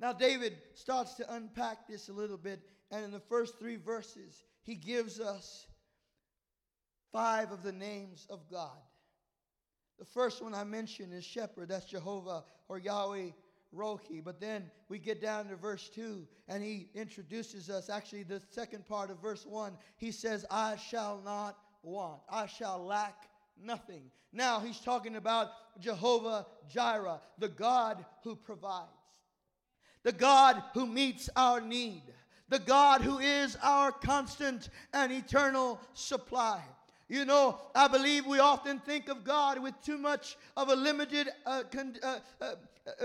Now, 0.01 0.13
David 0.13 0.57
starts 0.75 1.15
to 1.15 1.35
unpack 1.35 1.89
this 1.89 2.09
a 2.09 2.13
little 2.13 2.37
bit, 2.37 2.61
and 2.91 3.05
in 3.05 3.11
the 3.11 3.21
first 3.21 3.59
three 3.59 3.77
verses, 3.77 4.45
he 4.63 4.77
gives 4.77 5.19
us 5.19 5.67
five 7.13 7.51
of 7.51 7.63
the 7.63 7.73
names 7.73 8.27
of 8.31 8.49
God. 8.49 8.79
The 9.99 10.05
first 10.05 10.43
one 10.43 10.55
I 10.55 10.63
mentioned 10.63 11.13
is 11.13 11.25
shepherd, 11.25 11.69
that's 11.69 11.87
Jehovah 11.87 12.45
or 12.69 12.79
Yahweh 12.79 13.31
Rohi. 13.75 14.23
But 14.23 14.41
then 14.41 14.71
we 14.89 14.99
get 14.99 15.21
down 15.21 15.49
to 15.49 15.57
verse 15.57 15.89
2 15.91 16.27
and 16.49 16.63
he 16.63 16.89
introduces 16.95 17.71
us. 17.71 17.91
Actually, 17.91 18.23
the 18.23 18.43
second 18.51 18.87
part 18.87 19.11
of 19.11 19.21
verse 19.21 19.45
1, 19.47 19.73
he 19.97 20.11
says, 20.11 20.45
I 20.51 20.77
shall 20.77 21.21
not 21.25 21.59
want, 21.83 22.21
I 22.31 22.47
shall 22.47 22.85
lack 22.85 23.29
nothing. 23.63 24.11
Now 24.33 24.61
he's 24.61 24.81
talking 24.81 25.17
about 25.17 25.49
Jehovah 25.81 26.47
Jireh, 26.69 27.21
the 27.39 27.49
God 27.49 28.05
who 28.25 28.37
provides, 28.37 28.89
the 30.03 30.13
God 30.13 30.63
who 30.75 30.87
meets 30.87 31.31
our 31.37 31.61
need, 31.61 32.03
the 32.49 32.59
God 32.59 33.03
who 33.03 33.19
is 33.19 33.57
our 33.63 33.93
constant 33.93 34.71
and 34.93 35.13
eternal 35.13 35.81
supply. 35.95 36.63
You 37.09 37.25
know, 37.25 37.59
I 37.75 37.89
believe 37.89 38.27
we 38.27 38.39
often 38.39 38.81
think 38.81 39.09
of 39.09 39.25
God 39.25 39.59
with 39.63 39.75
too 39.83 39.97
much 39.97 40.37
of 40.57 40.69
a 40.69 40.77
limited 40.77 41.31
uh, 41.47 41.63
con- 41.73 41.97
uh, 42.03 42.19
uh, 42.41 42.55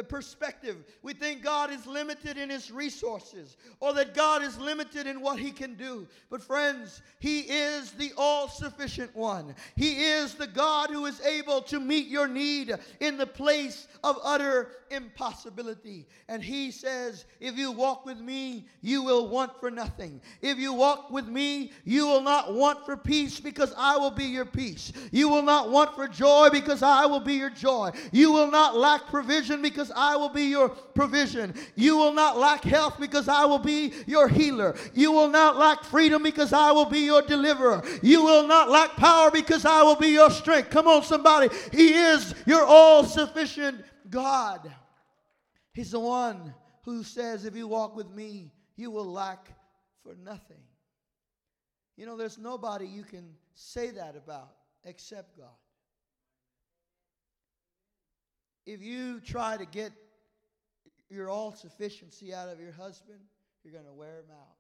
perspective. 0.08 0.78
We 1.02 1.14
think 1.14 1.44
God 1.44 1.72
is 1.72 1.86
limited 1.86 2.38
in 2.38 2.50
his 2.50 2.72
resources 2.72 3.58
or 3.80 3.94
that 3.94 4.14
God 4.14 4.44
is 4.44 4.58
limited 4.60 5.08
in 5.08 5.22
what 5.22 5.40
he 5.40 5.52
can 5.52 5.76
do. 5.76 6.08
But, 6.30 6.42
friends, 6.42 7.02
he 7.20 7.42
is 7.42 7.92
the 7.92 8.12
all 8.18 8.48
sufficient 8.48 9.16
one. 9.16 9.56
He 9.76 10.04
is 10.04 10.36
the 10.36 10.48
God 10.48 10.90
who 10.90 11.06
is 11.06 11.22
able 11.22 11.62
to 11.64 11.80
meet 11.80 12.08
your 12.08 12.28
need 12.28 12.74
in 13.00 13.18
the 13.18 13.28
place 13.28 13.88
of 14.04 14.18
utter 14.24 14.72
impossibility. 14.94 16.06
And 16.28 16.44
he 16.44 16.72
says, 16.72 17.26
If 17.40 17.58
you 17.58 17.72
walk 17.72 18.06
with 18.06 18.20
me, 18.20 18.66
you 18.82 19.04
will 19.04 19.28
want 19.28 19.60
for 19.60 19.72
nothing. 19.72 20.22
If 20.42 20.58
you 20.58 20.74
walk 20.74 21.10
with 21.10 21.28
me, 21.28 21.72
you 21.84 22.08
will 22.08 22.22
not 22.22 22.54
want 22.54 22.86
for 22.86 22.96
peace 22.96 23.40
because 23.40 23.74
I 23.78 23.98
will 23.98 24.12
be 24.12 24.26
your 24.26 24.46
peace. 24.46 24.94
You 25.12 25.30
will 25.30 25.42
not 25.42 25.70
want 25.70 25.96
for 25.96 26.08
joy 26.08 26.50
because 26.52 26.84
I 26.84 27.06
will 27.06 27.20
be 27.20 27.36
your 27.36 27.50
joy. 27.50 27.92
You 28.12 28.32
will 28.32 28.52
not 28.52 28.78
lack 28.78 29.08
provision 29.08 29.62
because 29.62 29.73
because 29.74 29.92
I 29.96 30.16
will 30.16 30.30
be 30.30 30.44
your 30.44 30.70
provision. 30.70 31.54
You 31.76 31.98
will 31.98 32.14
not 32.14 32.38
lack 32.38 32.64
health 32.64 33.00
because 33.00 33.28
I 33.28 33.46
will 33.46 33.60
be 33.60 33.92
your 34.06 34.28
healer. 34.28 34.76
You 34.94 35.12
will 35.12 35.30
not 35.30 35.58
lack 35.58 35.84
freedom 35.84 36.22
because 36.22 36.54
I 36.54 36.72
will 36.72 36.86
be 36.86 37.00
your 37.00 37.24
deliverer. 37.24 37.84
You 38.02 38.24
will 38.24 38.48
not 38.48 38.70
lack 38.70 38.92
power 38.92 39.32
because 39.32 39.66
I 39.66 39.82
will 39.82 39.96
be 39.96 40.10
your 40.10 40.30
strength. 40.30 40.70
Come 40.70 40.88
on, 40.88 41.04
somebody. 41.04 41.50
He 41.72 41.94
is 41.94 42.36
your 42.46 42.64
all 42.64 43.04
sufficient 43.04 43.84
God. 44.10 44.72
He's 45.74 45.92
the 45.92 46.00
one 46.00 46.54
who 46.84 47.04
says, 47.04 47.46
If 47.46 47.56
you 47.56 47.68
walk 47.68 47.96
with 47.96 48.10
me, 48.12 48.52
you 48.76 48.92
will 48.92 49.12
lack 49.12 49.48
for 50.04 50.16
nothing. 50.24 50.62
You 51.98 52.06
know, 52.06 52.18
there's 52.18 52.38
nobody 52.38 52.86
you 52.86 53.04
can 53.04 53.34
say 53.56 53.92
that 53.92 54.16
about 54.16 54.52
except 54.84 55.38
God. 55.38 55.48
If 58.66 58.82
you 58.82 59.20
try 59.20 59.58
to 59.58 59.66
get 59.66 59.92
your 61.10 61.30
all 61.30 61.54
sufficiency 61.54 62.34
out 62.34 62.50
of 62.50 62.60
your 62.60 62.72
husband, 62.72 63.20
you're 63.64 63.74
going 63.74 63.86
to 63.86 63.94
wear 63.94 64.20
him 64.20 64.32
out. 64.32 64.56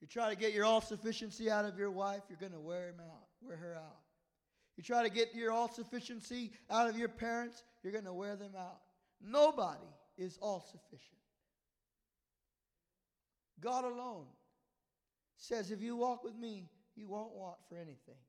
You 0.00 0.06
try 0.06 0.30
to 0.30 0.36
get 0.36 0.52
your 0.52 0.64
all 0.64 0.80
sufficiency 0.80 1.50
out 1.50 1.64
of 1.64 1.78
your 1.78 1.90
wife, 1.90 2.22
you're 2.28 2.38
going 2.38 2.52
to 2.52 2.60
wear 2.60 2.88
him 2.88 3.00
out, 3.00 3.26
wear 3.40 3.56
her 3.56 3.74
out. 3.74 3.98
You 4.76 4.82
try 4.82 5.02
to 5.02 5.10
get 5.10 5.34
your 5.34 5.52
all 5.52 5.72
sufficiency 5.72 6.52
out 6.70 6.88
of 6.88 6.98
your 6.98 7.08
parents, 7.08 7.64
you're 7.82 7.92
going 7.92 8.04
to 8.04 8.12
wear 8.12 8.36
them 8.36 8.52
out. 8.58 8.80
Nobody 9.22 9.86
is 10.18 10.38
all 10.42 10.60
sufficient. 10.70 11.18
God 13.60 13.84
alone 13.84 14.26
says, 15.38 15.70
if 15.70 15.80
you 15.80 15.96
walk 15.96 16.22
with 16.22 16.36
me, 16.36 16.68
you 16.94 17.08
won't 17.08 17.34
want 17.34 17.56
for 17.68 17.76
anything. 17.76 18.20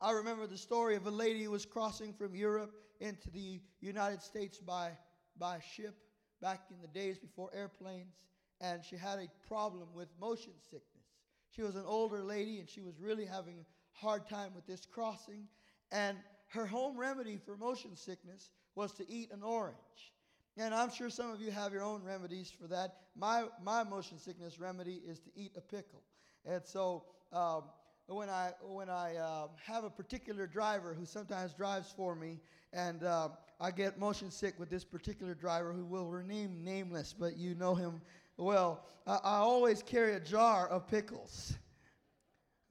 I 0.00 0.10
remember 0.10 0.46
the 0.46 0.58
story 0.58 0.94
of 0.94 1.06
a 1.06 1.10
lady 1.10 1.42
who 1.44 1.50
was 1.50 1.64
crossing 1.64 2.12
from 2.12 2.34
Europe 2.34 2.74
into 3.00 3.30
the 3.30 3.60
United 3.80 4.22
States 4.22 4.58
by, 4.58 4.90
by 5.38 5.58
ship 5.60 5.94
back 6.42 6.64
in 6.70 6.76
the 6.82 6.88
days 6.88 7.18
before 7.18 7.50
airplanes, 7.54 8.14
and 8.60 8.84
she 8.84 8.96
had 8.96 9.18
a 9.18 9.28
problem 9.48 9.88
with 9.94 10.08
motion 10.20 10.52
sickness. 10.60 11.06
She 11.50 11.62
was 11.62 11.76
an 11.76 11.84
older 11.86 12.22
lady, 12.22 12.58
and 12.58 12.68
she 12.68 12.82
was 12.82 13.00
really 13.00 13.24
having 13.24 13.58
a 13.58 13.64
hard 13.98 14.28
time 14.28 14.54
with 14.54 14.66
this 14.66 14.84
crossing. 14.84 15.48
And 15.90 16.18
her 16.48 16.66
home 16.66 16.98
remedy 16.98 17.38
for 17.38 17.56
motion 17.56 17.96
sickness 17.96 18.50
was 18.74 18.92
to 18.94 19.10
eat 19.10 19.30
an 19.32 19.42
orange. 19.42 20.12
And 20.58 20.74
I'm 20.74 20.90
sure 20.90 21.10
some 21.10 21.30
of 21.30 21.40
you 21.40 21.50
have 21.50 21.72
your 21.72 21.82
own 21.82 22.02
remedies 22.02 22.50
for 22.50 22.66
that. 22.68 22.96
My, 23.14 23.44
my 23.62 23.84
motion 23.84 24.18
sickness 24.18 24.58
remedy 24.58 25.00
is 25.06 25.20
to 25.20 25.30
eat 25.34 25.52
a 25.56 25.60
pickle. 25.60 26.02
And 26.44 26.62
so 26.64 27.04
um, 27.32 27.64
when 28.08 28.28
I 28.28 28.52
when 28.62 28.88
I 28.88 29.16
uh, 29.16 29.48
have 29.64 29.84
a 29.84 29.90
particular 29.90 30.46
driver 30.46 30.94
who 30.94 31.04
sometimes 31.04 31.52
drives 31.52 31.92
for 31.96 32.14
me, 32.14 32.38
and 32.72 33.02
uh, 33.02 33.30
I 33.60 33.70
get 33.70 33.98
motion 33.98 34.30
sick 34.30 34.58
with 34.58 34.70
this 34.70 34.84
particular 34.84 35.34
driver 35.34 35.72
who 35.72 35.84
will 35.84 36.06
remain 36.10 36.64
nameless, 36.64 37.12
but 37.12 37.36
you 37.36 37.54
know 37.54 37.74
him 37.74 38.00
well. 38.36 38.84
I, 39.06 39.18
I 39.22 39.36
always 39.38 39.82
carry 39.82 40.14
a 40.14 40.20
jar 40.20 40.68
of 40.68 40.86
pickles 40.86 41.54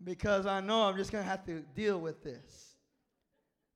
because 0.03 0.45
I 0.45 0.61
know 0.61 0.83
I'm 0.83 0.97
just 0.97 1.11
going 1.11 1.23
to 1.23 1.29
have 1.29 1.45
to 1.45 1.61
deal 1.75 1.99
with 1.99 2.23
this. 2.23 2.75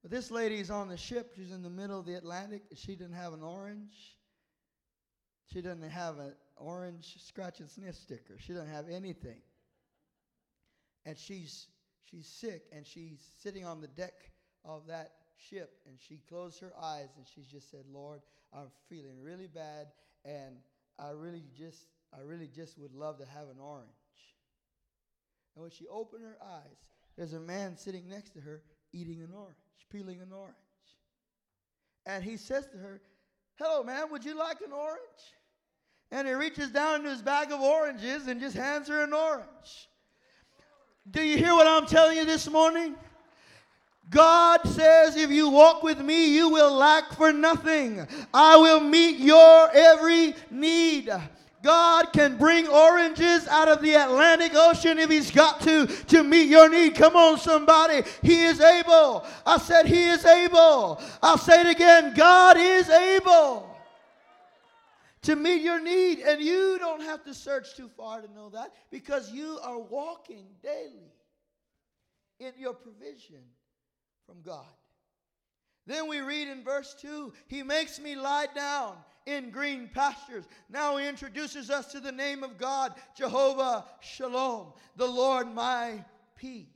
But 0.02 0.12
this 0.12 0.32
lady's 0.32 0.70
on 0.70 0.88
the 0.88 0.98
ship. 0.98 1.34
She's 1.36 1.52
in 1.52 1.62
the 1.62 1.70
middle 1.70 2.00
of 2.00 2.06
the 2.06 2.14
Atlantic. 2.14 2.64
She 2.76 2.96
didn't 2.96 3.16
have 3.16 3.34
an 3.34 3.42
orange. 3.42 4.18
She 5.52 5.62
doesn't 5.62 5.90
have 5.90 6.20
an 6.20 6.34
orange 6.56 7.18
scratch 7.20 7.60
and 7.60 7.70
sniff 7.70 7.96
sticker. 7.96 8.38
She 8.38 8.54
doesn't 8.54 8.70
have 8.70 8.88
anything. 8.90 9.42
And 11.06 11.18
she's 11.18 11.68
she's 12.04 12.28
sick 12.28 12.64
and 12.72 12.86
she's 12.86 13.20
sitting 13.42 13.66
on 13.66 13.82
the 13.82 13.88
deck 13.88 14.14
of 14.66 14.88
that 14.88 15.12
ship 15.38 15.80
and 15.88 15.98
she 16.00 16.22
closed 16.28 16.60
her 16.60 16.74
eyes 16.82 17.10
and 17.18 17.26
she 17.28 17.42
just 17.42 17.72
said, 17.72 17.86
"Lord, 17.92 18.22
I'm 18.54 18.72
feeling 18.90 19.22
really 19.22 19.48
bad 19.48 19.88
and 20.26 20.58
I 20.98 21.12
really 21.12 21.44
just 21.58 21.86
I 22.14 22.22
really 22.22 22.48
just 22.48 22.78
would 22.78 22.94
love 22.94 23.18
to 23.20 23.26
have 23.26 23.50
an 23.50 23.60
orange." 23.60 23.88
And 25.56 25.64
when 25.64 25.72
she 25.72 25.88
opened 25.88 26.24
her 26.24 26.38
eyes, 26.44 26.90
there's 27.18 27.34
a 27.34 27.40
man 27.40 27.76
sitting 27.76 28.08
next 28.08 28.32
to 28.32 28.40
her 28.42 28.62
eating 28.94 29.22
an 29.22 29.32
orange, 29.34 29.58
peeling 29.90 30.22
an 30.22 30.32
orange. 30.32 30.56
And 32.06 32.24
he 32.24 32.38
says 32.38 32.66
to 32.68 32.78
her, 32.78 33.02
Hello, 33.56 33.84
man, 33.84 34.10
would 34.12 34.24
you 34.24 34.38
like 34.38 34.62
an 34.62 34.72
orange? 34.72 35.00
And 36.12 36.28
he 36.28 36.34
reaches 36.34 36.72
down 36.72 36.96
into 36.96 37.10
his 37.10 37.22
bag 37.22 37.52
of 37.52 37.60
oranges 37.60 38.28
and 38.28 38.40
just 38.40 38.56
hands 38.56 38.88
her 38.88 39.04
an 39.04 39.14
orange. 39.14 39.90
Do 41.10 41.24
you 41.24 41.38
hear 41.38 41.54
what 41.54 41.68
I'm 41.68 41.88
telling 41.88 42.18
you 42.18 42.26
this 42.26 42.50
morning? 42.50 42.96
God 44.10 44.62
says, 44.66 45.16
if 45.16 45.30
you 45.30 45.50
walk 45.50 45.84
with 45.84 46.02
me, 46.02 46.34
you 46.36 46.50
will 46.50 46.74
lack 46.74 47.14
for 47.14 47.32
nothing. 47.32 48.08
I 48.34 48.58
will 48.58 48.80
meet 48.80 49.18
your 49.18 49.70
every 49.72 50.34
need. 50.50 51.12
God 51.62 52.14
can 52.14 52.38
bring 52.38 52.68
oranges 52.68 53.48
out 53.48 53.68
of 53.68 53.82
the 53.82 53.94
Atlantic 53.94 54.54
Ocean 54.56 54.98
if 54.98 55.10
He's 55.10 55.30
got 55.30 55.60
to 55.62 55.88
to 55.88 56.24
meet 56.24 56.48
your 56.48 56.70
need. 56.70 56.96
Come 56.96 57.16
on, 57.16 57.38
somebody. 57.38 58.04
He 58.22 58.44
is 58.44 58.62
able. 58.62 59.26
I 59.46 59.58
said, 59.58 59.86
He 59.86 60.06
is 60.06 60.26
able. 60.26 61.02
I'll 61.22 61.38
say 61.38 61.62
it 61.62 61.68
again 61.68 62.14
God 62.16 62.58
is 62.58 62.90
able 62.90 63.69
to 65.24 65.36
meet 65.36 65.62
your 65.62 65.82
need. 65.82 66.20
And 66.20 66.42
you 66.42 66.78
don't 66.80 67.02
have 67.02 67.24
to 67.26 67.34
search 67.34 67.76
too 67.76 67.90
far 67.90 68.22
to 68.22 68.34
know 68.34 68.50
that 68.50 68.74
because 68.92 69.32
you 69.32 69.60
are 69.64 69.80
walking 69.80 70.46
daily 70.64 71.14
in 72.40 72.54
your 72.58 72.74
provision 72.74 73.44
from 74.26 74.42
God. 74.42 74.66
Then 75.86 76.08
we 76.08 76.20
read 76.20 76.48
in 76.48 76.64
verse 76.64 76.96
2 77.02 77.34
He 77.48 77.64
makes 77.64 78.00
me 78.00 78.16
lie 78.16 78.48
down 78.54 78.96
in 79.26 79.50
green 79.50 79.90
pastures. 79.94 80.46
Now 80.70 80.98
he 80.98 81.08
introduces 81.08 81.70
us 81.70 81.92
to 81.92 82.00
the 82.00 82.12
name 82.12 82.44
of 82.44 82.58
God, 82.58 82.94
Jehovah 83.18 83.86
Shalom, 84.00 84.74
the 84.96 85.08
Lord 85.08 85.54
my 85.54 86.04
peace. 86.36 86.68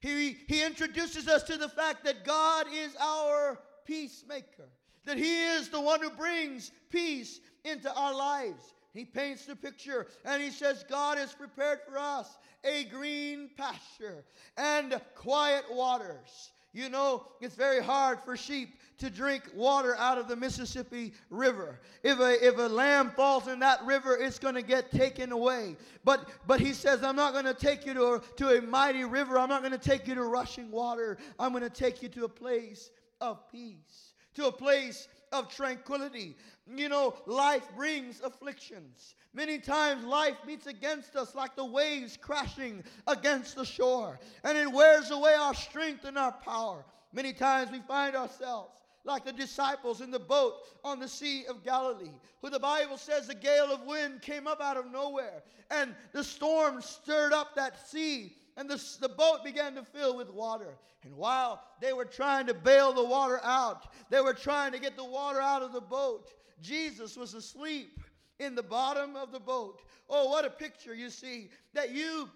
He, 0.00 0.36
he 0.46 0.64
introduces 0.64 1.26
us 1.28 1.42
to 1.44 1.56
the 1.56 1.68
fact 1.68 2.04
that 2.04 2.24
God 2.24 2.66
is 2.72 2.94
our 3.00 3.58
peacemaker, 3.84 4.68
that 5.06 5.16
he 5.16 5.42
is 5.44 5.68
the 5.68 5.80
one 5.80 6.02
who 6.02 6.10
brings 6.10 6.70
peace 6.90 7.40
into 7.64 7.92
our 7.94 8.14
lives. 8.14 8.74
He 8.92 9.04
paints 9.04 9.46
the 9.46 9.56
picture 9.56 10.06
and 10.24 10.42
he 10.42 10.50
says, 10.50 10.84
God 10.88 11.18
has 11.18 11.32
prepared 11.32 11.80
for 11.88 11.98
us 11.98 12.38
a 12.64 12.84
green 12.84 13.50
pasture 13.56 14.24
and 14.56 15.00
quiet 15.14 15.64
waters. 15.70 16.52
You 16.72 16.90
know, 16.90 17.26
it's 17.40 17.54
very 17.54 17.82
hard 17.82 18.20
for 18.20 18.36
sheep 18.36 18.78
to 18.98 19.08
drink 19.08 19.44
water 19.54 19.96
out 19.96 20.18
of 20.18 20.28
the 20.28 20.36
Mississippi 20.36 21.14
River. 21.30 21.80
If 22.02 22.20
a, 22.20 22.46
if 22.46 22.58
a 22.58 22.68
lamb 22.68 23.12
falls 23.16 23.48
in 23.48 23.60
that 23.60 23.82
river, 23.86 24.14
it's 24.14 24.38
going 24.38 24.56
to 24.56 24.62
get 24.62 24.90
taken 24.90 25.32
away. 25.32 25.76
But, 26.04 26.28
but 26.46 26.60
he 26.60 26.74
says, 26.74 27.02
I'm 27.02 27.16
not 27.16 27.32
going 27.32 27.46
to 27.46 27.54
take 27.54 27.86
you 27.86 27.94
to 27.94 28.04
a, 28.14 28.20
to 28.36 28.58
a 28.58 28.60
mighty 28.60 29.04
river. 29.04 29.38
I'm 29.38 29.48
not 29.48 29.62
going 29.62 29.72
to 29.72 29.78
take 29.78 30.06
you 30.06 30.14
to 30.16 30.24
rushing 30.24 30.70
water. 30.70 31.16
I'm 31.38 31.52
going 31.52 31.64
to 31.64 31.70
take 31.70 32.02
you 32.02 32.10
to 32.10 32.24
a 32.24 32.28
place 32.28 32.90
of 33.22 33.50
peace, 33.50 34.12
to 34.36 34.46
a 34.46 34.52
place 34.52 35.08
of 35.32 35.54
tranquility. 35.54 36.36
You 36.74 36.88
know, 36.88 37.14
life 37.26 37.68
brings 37.76 38.20
afflictions. 38.20 39.14
Many 39.34 39.58
times 39.58 40.04
life 40.04 40.36
beats 40.46 40.66
against 40.66 41.16
us 41.16 41.34
like 41.34 41.56
the 41.56 41.64
waves 41.64 42.16
crashing 42.16 42.82
against 43.06 43.56
the 43.56 43.64
shore, 43.64 44.18
and 44.44 44.56
it 44.56 44.70
wears 44.70 45.10
away 45.10 45.34
our 45.34 45.54
strength 45.54 46.04
and 46.04 46.16
our 46.16 46.32
power. 46.32 46.84
Many 47.12 47.32
times 47.32 47.70
we 47.70 47.80
find 47.80 48.16
ourselves 48.16 48.70
like 49.04 49.24
the 49.24 49.32
disciples 49.32 50.00
in 50.00 50.10
the 50.10 50.18
boat 50.18 50.54
on 50.82 50.98
the 50.98 51.08
Sea 51.08 51.46
of 51.46 51.64
Galilee, 51.64 52.10
who 52.42 52.50
the 52.50 52.58
Bible 52.58 52.96
says 52.96 53.28
a 53.28 53.34
gale 53.34 53.72
of 53.72 53.82
wind 53.82 54.20
came 54.20 54.46
up 54.46 54.60
out 54.60 54.76
of 54.76 54.90
nowhere, 54.90 55.42
and 55.70 55.94
the 56.12 56.24
storm 56.24 56.82
stirred 56.82 57.32
up 57.32 57.54
that 57.54 57.88
sea, 57.88 58.36
and 58.56 58.70
the, 58.70 58.82
the 59.00 59.08
boat 59.08 59.44
began 59.44 59.74
to 59.74 59.82
fill 59.82 60.16
with 60.16 60.30
water. 60.30 60.76
And 61.02 61.14
while 61.14 61.62
they 61.80 61.92
were 61.92 62.04
trying 62.04 62.46
to 62.46 62.54
bail 62.54 62.92
the 62.92 63.04
water 63.04 63.40
out, 63.44 63.92
they 64.10 64.20
were 64.20 64.34
trying 64.34 64.72
to 64.72 64.78
get 64.78 64.96
the 64.96 65.04
water 65.04 65.40
out 65.40 65.62
of 65.62 65.72
the 65.72 65.80
boat, 65.80 66.32
Jesus 66.60 67.16
was 67.16 67.34
asleep 67.34 68.00
in 68.38 68.54
the 68.54 68.62
bottom 68.62 69.14
of 69.16 69.30
the 69.30 69.40
boat. 69.40 69.82
Oh, 70.08 70.30
what 70.30 70.44
a 70.44 70.50
picture 70.50 70.94
you 70.94 71.10
see 71.10 71.50
that 71.74 71.92
you 71.92 72.30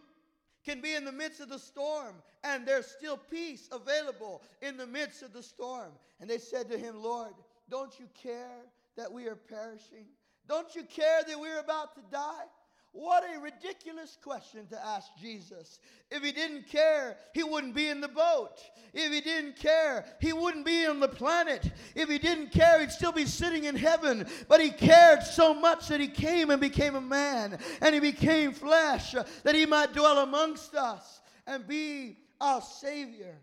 can 0.65 0.81
be 0.81 0.95
in 0.95 1.05
the 1.05 1.13
midst 1.13 1.41
of 1.41 1.49
the 1.49 1.59
storm 1.59 2.17
and 2.45 2.67
there's 2.67 2.87
still 2.87 3.17
peace 3.17 3.69
available 3.73 4.43
in 4.63 4.77
the 4.77 4.87
midst 4.87 5.23
of 5.23 5.33
the 5.33 5.43
storm. 5.43 5.93
And 6.21 6.29
they 6.29 6.39
said 6.39 6.71
to 6.71 6.79
him, 6.79 7.03
Lord, 7.03 7.33
don't 7.71 7.99
you 7.99 8.07
care 8.21 8.65
that 8.97 9.11
we 9.11 9.27
are 9.27 9.37
perishing? 9.37 10.07
Don't 10.49 10.75
you 10.75 10.83
care 10.83 11.23
that 11.27 11.39
we're 11.39 11.61
about 11.61 11.95
to 11.95 12.03
die? 12.11 12.45
What 12.93 13.23
a 13.23 13.39
ridiculous 13.39 14.19
question 14.21 14.67
to 14.67 14.85
ask 14.85 15.09
Jesus. 15.17 15.79
If 16.11 16.25
he 16.25 16.33
didn't 16.33 16.67
care, 16.67 17.17
he 17.33 17.45
wouldn't 17.45 17.75
be 17.75 17.89
in 17.89 18.01
the 18.01 18.09
boat. 18.09 18.59
If 18.93 19.13
he 19.13 19.21
didn't 19.21 19.57
care, 19.57 20.05
he 20.21 20.33
wouldn't 20.33 20.67
be 20.67 20.87
on 20.87 20.99
the 20.99 21.09
planet. 21.09 21.71
If 21.95 22.09
he 22.09 22.19
didn't 22.19 22.51
care, 22.51 22.81
he'd 22.81 22.91
still 22.91 23.13
be 23.13 23.27
sitting 23.27 23.65
in 23.65 23.77
heaven. 23.77 24.27
But 24.49 24.61
he 24.61 24.71
cared 24.71 25.23
so 25.23 25.55
much 25.55 25.87
that 25.87 26.01
he 26.01 26.09
came 26.09 26.51
and 26.51 26.61
became 26.61 26.97
a 26.97 27.01
man, 27.01 27.59
and 27.81 27.95
he 27.95 28.01
became 28.01 28.53
flesh 28.53 29.15
uh, 29.15 29.23
that 29.45 29.55
he 29.55 29.67
might 29.67 29.93
dwell 29.93 30.19
amongst 30.19 30.75
us 30.75 31.21
and 31.47 31.67
be 31.69 32.19
our 32.41 32.61
Savior. 32.61 33.37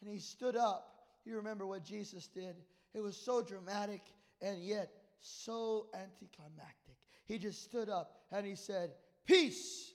And 0.00 0.12
he 0.12 0.20
stood 0.20 0.56
up. 0.56 1.06
You 1.24 1.36
remember 1.36 1.66
what 1.66 1.84
Jesus 1.84 2.28
did? 2.28 2.54
It 2.94 3.00
was 3.00 3.16
so 3.16 3.42
dramatic 3.42 4.02
and 4.40 4.62
yet 4.62 4.90
so 5.20 5.86
anticlimactic. 5.92 6.96
He 7.32 7.38
just 7.38 7.64
stood 7.64 7.88
up 7.88 8.18
and 8.30 8.44
he 8.44 8.54
said, 8.54 8.90
Peace, 9.24 9.90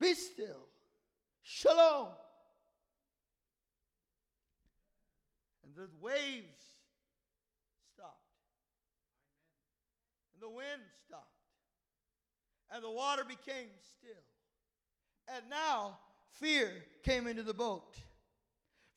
be 0.00 0.12
still, 0.12 0.66
shalom. 1.40 2.08
And 5.62 5.72
the 5.76 5.88
waves 6.04 6.64
stopped, 7.94 8.26
and 10.32 10.42
the 10.42 10.50
wind 10.50 10.82
stopped, 11.06 11.28
and 12.72 12.82
the 12.82 12.90
water 12.90 13.22
became 13.22 13.68
still. 13.96 14.10
And 15.32 15.48
now 15.48 15.96
fear 16.32 16.72
came 17.04 17.28
into 17.28 17.44
the 17.44 17.54
boat. 17.54 17.98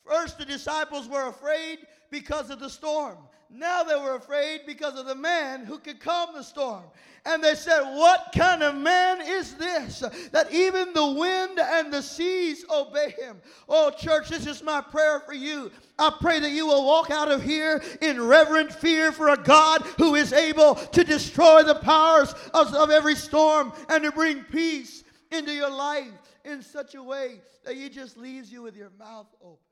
First, 0.03 0.39
the 0.39 0.45
disciples 0.45 1.07
were 1.07 1.27
afraid 1.27 1.77
because 2.09 2.49
of 2.49 2.59
the 2.59 2.69
storm. 2.69 3.17
Now 3.49 3.83
they 3.83 3.95
were 3.95 4.15
afraid 4.15 4.61
because 4.65 4.99
of 4.99 5.05
the 5.05 5.15
man 5.15 5.63
who 5.63 5.79
could 5.79 6.01
calm 6.01 6.33
the 6.33 6.43
storm. 6.43 6.83
And 7.25 7.41
they 7.41 7.55
said, 7.55 7.81
What 7.81 8.29
kind 8.35 8.61
of 8.61 8.75
man 8.75 9.21
is 9.21 9.55
this 9.55 9.99
that 10.31 10.51
even 10.51 10.93
the 10.93 11.11
wind 11.13 11.59
and 11.59 11.91
the 11.91 12.01
seas 12.01 12.65
obey 12.69 13.11
him? 13.17 13.37
Oh, 13.69 13.89
church, 13.91 14.29
this 14.29 14.45
is 14.45 14.61
my 14.63 14.81
prayer 14.81 15.21
for 15.21 15.33
you. 15.33 15.71
I 15.97 16.13
pray 16.19 16.39
that 16.41 16.51
you 16.51 16.67
will 16.67 16.85
walk 16.85 17.09
out 17.09 17.31
of 17.31 17.41
here 17.41 17.81
in 18.01 18.21
reverent 18.21 18.73
fear 18.73 19.13
for 19.13 19.29
a 19.29 19.37
God 19.37 19.81
who 19.97 20.15
is 20.15 20.33
able 20.33 20.75
to 20.75 21.03
destroy 21.05 21.63
the 21.63 21.75
powers 21.75 22.33
of, 22.53 22.73
of 22.73 22.89
every 22.89 23.15
storm 23.15 23.71
and 23.87 24.03
to 24.03 24.11
bring 24.11 24.43
peace 24.43 25.03
into 25.31 25.53
your 25.53 25.71
life 25.71 26.11
in 26.43 26.61
such 26.61 26.95
a 26.95 27.03
way 27.03 27.41
that 27.65 27.75
he 27.75 27.89
just 27.89 28.17
leaves 28.17 28.51
you 28.51 28.61
with 28.61 28.75
your 28.75 28.91
mouth 28.97 29.27
open. 29.41 29.66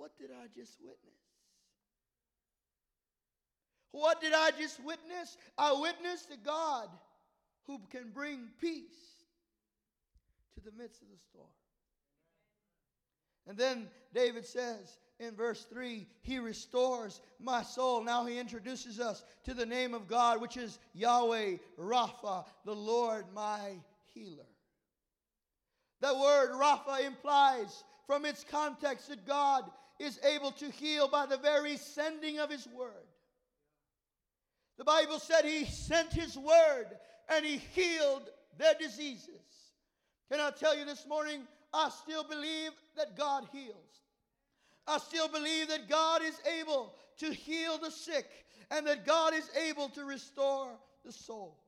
What 0.00 0.16
did 0.16 0.30
I 0.30 0.46
just 0.58 0.78
witness? 0.80 1.20
What 3.90 4.18
did 4.22 4.32
I 4.32 4.50
just 4.58 4.82
witness? 4.82 5.36
I 5.58 5.74
witnessed 5.74 6.30
a 6.32 6.38
God 6.38 6.88
who 7.66 7.78
can 7.90 8.08
bring 8.14 8.48
peace 8.58 9.26
to 10.54 10.60
the 10.64 10.74
midst 10.74 11.02
of 11.02 11.08
the 11.08 11.18
storm. 11.18 11.46
And 13.46 13.58
then 13.58 13.88
David 14.14 14.46
says 14.46 14.96
in 15.18 15.34
verse 15.34 15.66
3, 15.70 16.06
He 16.22 16.38
restores 16.38 17.20
my 17.38 17.62
soul. 17.62 18.02
Now 18.02 18.24
he 18.24 18.38
introduces 18.38 19.00
us 19.00 19.22
to 19.44 19.52
the 19.52 19.66
name 19.66 19.92
of 19.92 20.08
God, 20.08 20.40
which 20.40 20.56
is 20.56 20.78
Yahweh 20.94 21.58
Rapha, 21.78 22.46
the 22.64 22.74
Lord 22.74 23.26
my 23.34 23.72
healer. 24.14 24.48
The 26.00 26.14
word 26.14 26.52
Rapha 26.52 27.04
implies 27.04 27.84
from 28.06 28.24
its 28.24 28.46
context 28.50 29.10
that 29.10 29.26
God 29.26 29.70
is 30.00 30.18
able 30.24 30.50
to 30.52 30.70
heal 30.70 31.08
by 31.08 31.26
the 31.26 31.36
very 31.36 31.76
sending 31.76 32.38
of 32.38 32.50
his 32.50 32.66
word. 32.66 33.06
The 34.78 34.84
Bible 34.84 35.18
said 35.18 35.44
he 35.44 35.66
sent 35.66 36.12
his 36.12 36.38
word 36.38 36.86
and 37.28 37.44
he 37.44 37.58
healed 37.58 38.30
their 38.58 38.72
diseases. 38.80 39.28
Can 40.32 40.40
I 40.40 40.50
tell 40.50 40.76
you 40.76 40.86
this 40.86 41.06
morning, 41.06 41.42
I 41.74 41.90
still 41.90 42.24
believe 42.24 42.70
that 42.96 43.14
God 43.16 43.46
heals. 43.52 43.74
I 44.86 44.96
still 44.98 45.28
believe 45.28 45.68
that 45.68 45.88
God 45.88 46.22
is 46.22 46.40
able 46.58 46.94
to 47.18 47.32
heal 47.32 47.76
the 47.76 47.90
sick 47.90 48.26
and 48.70 48.86
that 48.86 49.04
God 49.04 49.34
is 49.34 49.50
able 49.68 49.90
to 49.90 50.04
restore 50.06 50.70
the 51.04 51.12
soul. 51.12 51.58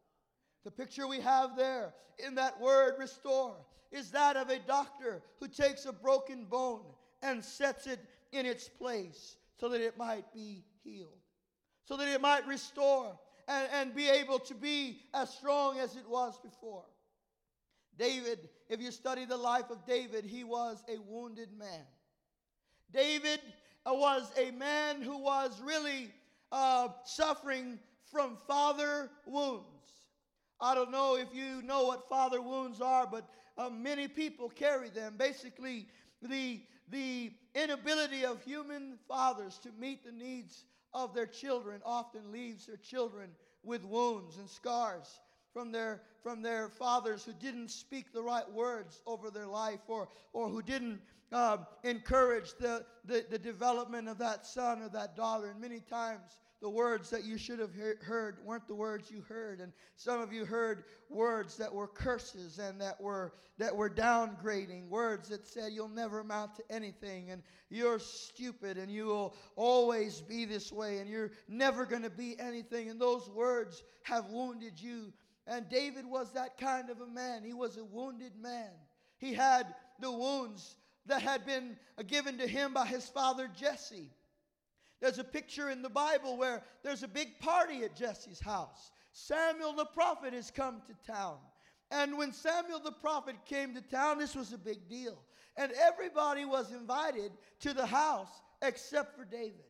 The 0.64 0.70
picture 0.70 1.06
we 1.06 1.20
have 1.20 1.54
there 1.54 1.92
in 2.24 2.34
that 2.36 2.58
word 2.60 2.94
restore 2.98 3.56
is 3.90 4.10
that 4.12 4.36
of 4.36 4.48
a 4.48 4.58
doctor 4.60 5.22
who 5.38 5.48
takes 5.48 5.84
a 5.84 5.92
broken 5.92 6.46
bone 6.46 6.84
and 7.22 7.44
sets 7.44 7.86
it 7.86 8.00
in 8.32 8.46
its 8.46 8.68
place 8.68 9.36
so 9.58 9.68
that 9.68 9.80
it 9.80 9.96
might 9.96 10.32
be 10.32 10.64
healed, 10.82 11.20
so 11.84 11.96
that 11.96 12.08
it 12.08 12.20
might 12.20 12.46
restore 12.46 13.18
and, 13.48 13.68
and 13.72 13.94
be 13.94 14.08
able 14.08 14.38
to 14.38 14.54
be 14.54 15.02
as 15.14 15.30
strong 15.30 15.78
as 15.78 15.96
it 15.96 16.08
was 16.08 16.38
before. 16.42 16.84
David, 17.98 18.48
if 18.68 18.80
you 18.80 18.90
study 18.90 19.24
the 19.24 19.36
life 19.36 19.70
of 19.70 19.84
David, 19.86 20.24
he 20.24 20.44
was 20.44 20.82
a 20.88 20.98
wounded 21.00 21.50
man. 21.56 21.86
David 22.92 23.40
uh, 23.86 23.92
was 23.94 24.30
a 24.38 24.50
man 24.52 25.02
who 25.02 25.18
was 25.18 25.60
really 25.60 26.12
uh, 26.50 26.88
suffering 27.04 27.78
from 28.10 28.36
father 28.46 29.10
wounds. 29.26 29.66
I 30.60 30.74
don't 30.74 30.90
know 30.90 31.16
if 31.16 31.34
you 31.34 31.62
know 31.62 31.84
what 31.84 32.08
father 32.08 32.40
wounds 32.40 32.80
are, 32.80 33.06
but 33.06 33.28
uh, 33.58 33.68
many 33.68 34.08
people 34.08 34.48
carry 34.48 34.90
them. 34.90 35.14
Basically, 35.18 35.88
the, 36.22 36.60
the 36.90 37.32
inability 37.54 38.24
of 38.24 38.42
human 38.42 38.98
fathers 39.08 39.58
to 39.62 39.70
meet 39.78 40.04
the 40.04 40.12
needs 40.12 40.64
of 40.94 41.14
their 41.14 41.26
children 41.26 41.80
often 41.84 42.32
leaves 42.32 42.66
their 42.66 42.76
children 42.76 43.30
with 43.62 43.84
wounds 43.84 44.36
and 44.38 44.48
scars 44.48 45.20
from 45.52 45.70
their, 45.70 46.02
from 46.22 46.42
their 46.42 46.68
fathers 46.68 47.24
who 47.24 47.32
didn't 47.32 47.70
speak 47.70 48.12
the 48.12 48.22
right 48.22 48.50
words 48.52 49.02
over 49.06 49.30
their 49.30 49.46
life 49.46 49.80
or, 49.88 50.08
or 50.32 50.48
who 50.48 50.62
didn't 50.62 51.00
um, 51.32 51.66
encourage 51.84 52.54
the, 52.58 52.84
the, 53.04 53.24
the 53.30 53.38
development 53.38 54.08
of 54.08 54.18
that 54.18 54.46
son 54.46 54.82
or 54.82 54.88
that 54.90 55.16
daughter. 55.16 55.50
And 55.50 55.60
many 55.60 55.80
times, 55.80 56.38
the 56.62 56.70
words 56.70 57.10
that 57.10 57.24
you 57.24 57.36
should 57.36 57.58
have 57.58 57.72
heard 58.00 58.36
weren't 58.44 58.68
the 58.68 58.74
words 58.74 59.10
you 59.10 59.20
heard. 59.28 59.60
And 59.60 59.72
some 59.96 60.20
of 60.20 60.32
you 60.32 60.44
heard 60.44 60.84
words 61.10 61.56
that 61.56 61.74
were 61.74 61.88
curses 61.88 62.60
and 62.60 62.80
that 62.80 63.00
were 63.00 63.34
that 63.58 63.76
were 63.76 63.90
downgrading 63.90 64.88
words 64.88 65.28
that 65.28 65.46
said 65.46 65.72
you'll 65.72 65.88
never 65.88 66.20
amount 66.20 66.54
to 66.56 66.62
anything. 66.70 67.30
And 67.30 67.42
you're 67.68 67.98
stupid 67.98 68.78
and 68.78 68.90
you 68.90 69.06
will 69.06 69.34
always 69.56 70.20
be 70.20 70.44
this 70.44 70.72
way 70.72 70.98
and 70.98 71.10
you're 71.10 71.32
never 71.48 71.84
going 71.84 72.02
to 72.02 72.10
be 72.10 72.36
anything. 72.38 72.88
And 72.88 73.00
those 73.00 73.28
words 73.28 73.82
have 74.04 74.30
wounded 74.30 74.80
you. 74.80 75.12
And 75.48 75.68
David 75.68 76.06
was 76.06 76.32
that 76.32 76.58
kind 76.58 76.90
of 76.90 77.00
a 77.00 77.06
man. 77.06 77.42
He 77.44 77.54
was 77.54 77.76
a 77.76 77.84
wounded 77.84 78.32
man. 78.40 78.70
He 79.18 79.34
had 79.34 79.66
the 80.00 80.12
wounds 80.12 80.76
that 81.06 81.22
had 81.22 81.44
been 81.44 81.76
given 82.06 82.38
to 82.38 82.46
him 82.46 82.72
by 82.72 82.86
his 82.86 83.08
father 83.08 83.50
Jesse. 83.54 84.10
There's 85.02 85.18
a 85.18 85.24
picture 85.24 85.68
in 85.68 85.82
the 85.82 85.90
Bible 85.90 86.36
where 86.36 86.62
there's 86.84 87.02
a 87.02 87.08
big 87.08 87.40
party 87.40 87.82
at 87.82 87.96
Jesse's 87.96 88.38
house. 88.38 88.92
Samuel 89.10 89.72
the 89.72 89.84
prophet 89.84 90.32
has 90.32 90.52
come 90.52 90.80
to 90.86 91.12
town. 91.12 91.38
And 91.90 92.16
when 92.16 92.32
Samuel 92.32 92.78
the 92.78 92.92
prophet 92.92 93.34
came 93.44 93.74
to 93.74 93.80
town, 93.80 94.20
this 94.20 94.36
was 94.36 94.52
a 94.52 94.58
big 94.58 94.88
deal. 94.88 95.18
And 95.56 95.72
everybody 95.72 96.44
was 96.44 96.70
invited 96.70 97.32
to 97.60 97.74
the 97.74 97.84
house 97.84 98.30
except 98.62 99.18
for 99.18 99.24
David. 99.24 99.66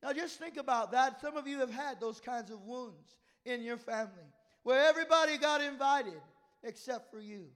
Now 0.00 0.12
just 0.12 0.38
think 0.38 0.56
about 0.56 0.92
that. 0.92 1.20
Some 1.20 1.36
of 1.36 1.48
you 1.48 1.58
have 1.58 1.72
had 1.72 2.00
those 2.00 2.20
kinds 2.20 2.52
of 2.52 2.62
wounds 2.62 3.16
in 3.44 3.64
your 3.64 3.78
family 3.78 4.32
where 4.62 4.88
everybody 4.88 5.38
got 5.38 5.60
invited 5.60 6.22
except 6.62 7.10
for 7.10 7.18
you 7.18 7.48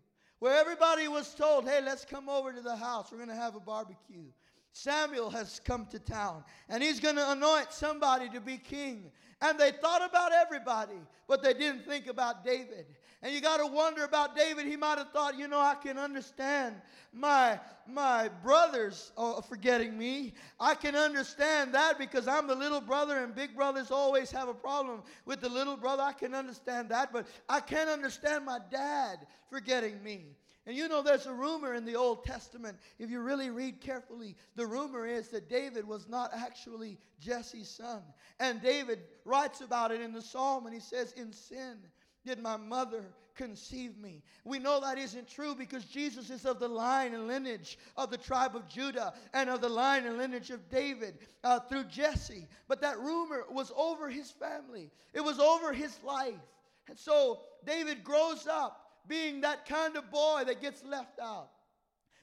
where 0.42 0.58
everybody 0.58 1.06
was 1.06 1.32
told, 1.36 1.68
hey, 1.68 1.78
let's 1.80 2.04
come 2.04 2.28
over 2.28 2.52
to 2.52 2.60
the 2.60 2.74
house. 2.74 3.12
We're 3.12 3.18
going 3.18 3.28
to 3.28 3.34
have 3.36 3.54
a 3.54 3.60
barbecue. 3.60 4.24
Samuel 4.72 5.30
has 5.30 5.60
come 5.64 5.86
to 5.86 5.98
town 5.98 6.44
and 6.68 6.82
he's 6.82 7.00
going 7.00 7.16
to 7.16 7.32
anoint 7.32 7.72
somebody 7.72 8.28
to 8.30 8.40
be 8.40 8.56
king. 8.56 9.10
And 9.40 9.58
they 9.58 9.72
thought 9.72 10.08
about 10.08 10.30
everybody, 10.32 11.00
but 11.26 11.42
they 11.42 11.52
didn't 11.52 11.84
think 11.84 12.06
about 12.06 12.44
David. 12.44 12.86
And 13.22 13.32
you 13.32 13.40
got 13.40 13.58
to 13.58 13.66
wonder 13.66 14.04
about 14.04 14.36
David. 14.36 14.66
He 14.66 14.76
might 14.76 14.98
have 14.98 15.10
thought, 15.10 15.38
you 15.38 15.46
know, 15.46 15.60
I 15.60 15.74
can 15.74 15.98
understand 15.98 16.76
my 17.12 17.60
my 17.86 18.28
brothers 18.42 19.12
forgetting 19.48 19.96
me. 19.98 20.34
I 20.58 20.74
can 20.74 20.96
understand 20.96 21.74
that 21.74 21.98
because 21.98 22.26
I'm 22.26 22.46
the 22.46 22.54
little 22.54 22.80
brother, 22.80 23.18
and 23.18 23.34
big 23.34 23.54
brothers 23.54 23.90
always 23.90 24.30
have 24.30 24.48
a 24.48 24.54
problem 24.54 25.02
with 25.24 25.40
the 25.40 25.48
little 25.48 25.76
brother. 25.76 26.02
I 26.02 26.12
can 26.12 26.34
understand 26.34 26.88
that, 26.88 27.12
but 27.12 27.26
I 27.48 27.60
can't 27.60 27.90
understand 27.90 28.44
my 28.44 28.58
dad 28.70 29.26
forgetting 29.50 30.02
me. 30.02 30.36
And 30.66 30.76
you 30.76 30.88
know, 30.88 31.02
there's 31.02 31.26
a 31.26 31.32
rumor 31.32 31.74
in 31.74 31.84
the 31.84 31.96
Old 31.96 32.24
Testament, 32.24 32.78
if 32.98 33.10
you 33.10 33.20
really 33.20 33.50
read 33.50 33.80
carefully, 33.80 34.36
the 34.54 34.66
rumor 34.66 35.06
is 35.06 35.28
that 35.28 35.48
David 35.48 35.86
was 35.86 36.08
not 36.08 36.30
actually 36.32 36.98
Jesse's 37.18 37.68
son. 37.68 38.02
And 38.38 38.62
David 38.62 39.00
writes 39.24 39.60
about 39.60 39.90
it 39.90 40.00
in 40.00 40.12
the 40.12 40.22
psalm, 40.22 40.66
and 40.66 40.74
he 40.74 40.80
says, 40.80 41.12
In 41.12 41.32
sin 41.32 41.78
did 42.24 42.40
my 42.40 42.56
mother 42.56 43.04
conceive 43.34 43.96
me. 43.98 44.22
We 44.44 44.60
know 44.60 44.80
that 44.80 44.98
isn't 44.98 45.28
true 45.28 45.56
because 45.56 45.84
Jesus 45.84 46.30
is 46.30 46.44
of 46.44 46.60
the 46.60 46.68
line 46.68 47.14
and 47.14 47.26
lineage 47.26 47.78
of 47.96 48.10
the 48.10 48.18
tribe 48.18 48.54
of 48.54 48.68
Judah 48.68 49.14
and 49.32 49.50
of 49.50 49.60
the 49.60 49.68
line 49.68 50.06
and 50.06 50.18
lineage 50.18 50.50
of 50.50 50.68
David 50.68 51.18
uh, 51.42 51.58
through 51.60 51.84
Jesse. 51.84 52.46
But 52.68 52.80
that 52.82 53.00
rumor 53.00 53.44
was 53.50 53.72
over 53.76 54.08
his 54.08 54.30
family, 54.30 54.90
it 55.12 55.22
was 55.22 55.40
over 55.40 55.72
his 55.72 55.96
life. 56.04 56.34
And 56.88 56.98
so 56.98 57.40
David 57.64 58.04
grows 58.04 58.46
up 58.46 58.81
being 59.08 59.40
that 59.42 59.66
kind 59.66 59.96
of 59.96 60.10
boy 60.10 60.44
that 60.46 60.60
gets 60.60 60.84
left 60.84 61.18
out. 61.20 61.50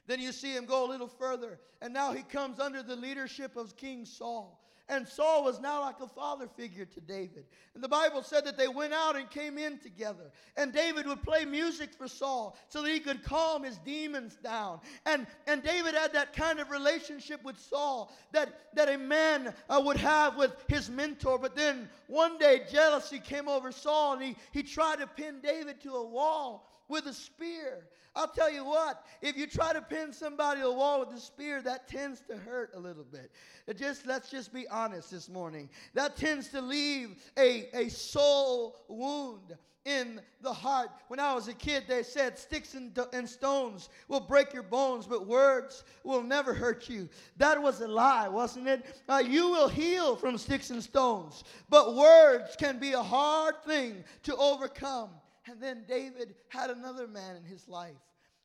Then 0.07 0.19
you 0.19 0.31
see 0.31 0.53
him 0.53 0.65
go 0.65 0.85
a 0.85 0.89
little 0.89 1.07
further, 1.07 1.59
and 1.81 1.93
now 1.93 2.13
he 2.13 2.23
comes 2.23 2.59
under 2.59 2.81
the 2.81 2.95
leadership 2.95 3.55
of 3.55 3.77
King 3.77 4.05
Saul. 4.05 4.59
And 4.89 5.07
Saul 5.07 5.43
was 5.43 5.59
now 5.61 5.81
like 5.81 5.99
a 6.01 6.07
father 6.07 6.47
figure 6.47 6.85
to 6.85 6.99
David. 6.99 7.45
And 7.75 7.83
the 7.83 7.87
Bible 7.87 8.23
said 8.23 8.43
that 8.45 8.57
they 8.57 8.67
went 8.67 8.91
out 8.91 9.15
and 9.15 9.29
came 9.29 9.59
in 9.59 9.77
together. 9.77 10.31
And 10.57 10.73
David 10.73 11.05
would 11.05 11.21
play 11.21 11.45
music 11.45 11.93
for 11.93 12.07
Saul 12.07 12.57
so 12.69 12.81
that 12.81 12.91
he 12.91 12.99
could 12.99 13.23
calm 13.23 13.61
his 13.61 13.77
demons 13.77 14.35
down. 14.43 14.79
And, 15.05 15.27
and 15.45 15.61
David 15.61 15.93
had 15.93 16.13
that 16.13 16.33
kind 16.33 16.59
of 16.59 16.71
relationship 16.71 17.43
with 17.43 17.59
Saul 17.59 18.11
that, 18.31 18.73
that 18.73 18.89
a 18.89 18.97
man 18.97 19.53
uh, 19.69 19.79
would 19.85 19.97
have 19.97 20.37
with 20.37 20.53
his 20.67 20.89
mentor. 20.89 21.37
But 21.37 21.55
then 21.55 21.87
one 22.07 22.39
day 22.39 22.61
jealousy 22.71 23.19
came 23.19 23.47
over 23.47 23.71
Saul 23.71 24.13
and 24.13 24.23
he, 24.23 24.35
he 24.51 24.63
tried 24.63 25.01
to 25.01 25.07
pin 25.07 25.35
David 25.43 25.81
to 25.81 25.93
a 25.93 26.07
wall 26.07 26.67
with 26.89 27.05
a 27.05 27.13
spear. 27.13 27.87
I'll 28.15 28.27
tell 28.27 28.51
you 28.51 28.65
what, 28.65 29.05
if 29.21 29.37
you 29.37 29.47
try 29.47 29.71
to 29.71 29.81
pin 29.81 30.11
somebody 30.11 30.61
to 30.61 30.67
a 30.67 30.73
wall 30.73 30.99
with 30.99 31.15
a 31.15 31.21
spear, 31.21 31.61
that 31.61 31.87
tends 31.87 32.21
to 32.29 32.35
hurt 32.35 32.71
a 32.73 32.79
little 32.79 33.05
bit. 33.05 33.31
It 33.67 33.77
just 33.77 34.05
let's 34.05 34.29
just 34.29 34.53
be 34.53 34.67
honest 34.67 35.11
this 35.11 35.29
morning. 35.29 35.69
That 35.93 36.17
tends 36.17 36.49
to 36.49 36.59
leave 36.59 37.15
a, 37.37 37.69
a 37.73 37.89
soul 37.89 38.75
wound 38.87 39.55
in 39.85 40.19
the 40.41 40.51
heart. 40.51 40.89
When 41.07 41.19
I 41.19 41.33
was 41.33 41.47
a 41.47 41.53
kid, 41.53 41.85
they 41.87 42.03
said 42.03 42.37
sticks 42.37 42.73
and, 42.73 42.97
and 43.13 43.27
stones 43.27 43.89
will 44.07 44.19
break 44.19 44.53
your 44.53 44.63
bones, 44.63 45.05
but 45.05 45.25
words 45.25 45.83
will 46.03 46.21
never 46.21 46.53
hurt 46.53 46.89
you. 46.89 47.09
That 47.37 47.61
was 47.61 47.79
a 47.81 47.87
lie, 47.87 48.27
wasn't 48.27 48.67
it? 48.67 48.85
Uh, 49.07 49.23
you 49.25 49.49
will 49.49 49.69
heal 49.69 50.15
from 50.15 50.37
sticks 50.37 50.69
and 50.69 50.83
stones, 50.83 51.43
but 51.69 51.95
words 51.95 52.55
can 52.57 52.79
be 52.79 52.93
a 52.93 53.01
hard 53.01 53.63
thing 53.65 54.03
to 54.23 54.35
overcome. 54.35 55.09
And 55.47 55.61
then 55.61 55.85
David 55.87 56.35
had 56.49 56.69
another 56.69 57.07
man 57.07 57.35
in 57.35 57.43
his 57.43 57.67
life 57.67 57.95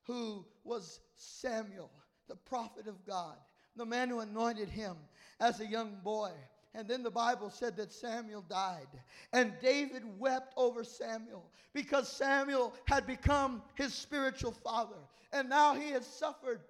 who 0.04 0.44
was 0.64 1.00
Samuel, 1.16 1.90
the 2.28 2.36
prophet 2.36 2.86
of 2.86 3.04
God, 3.06 3.36
the 3.76 3.86
man 3.86 4.08
who 4.08 4.20
anointed 4.20 4.68
him 4.68 4.96
as 5.40 5.60
a 5.60 5.66
young 5.66 5.96
boy. 6.02 6.30
And 6.74 6.88
then 6.88 7.02
the 7.02 7.10
Bible 7.10 7.50
said 7.50 7.76
that 7.76 7.92
Samuel 7.92 8.44
died. 8.48 8.88
And 9.32 9.52
David 9.62 10.02
wept 10.18 10.52
over 10.56 10.82
Samuel 10.82 11.44
because 11.72 12.08
Samuel 12.08 12.74
had 12.86 13.06
become 13.06 13.62
his 13.74 13.94
spiritual 13.94 14.52
father. 14.52 14.96
And 15.32 15.48
now 15.48 15.74
he 15.74 15.90
had 15.90 16.04
suffered 16.04 16.60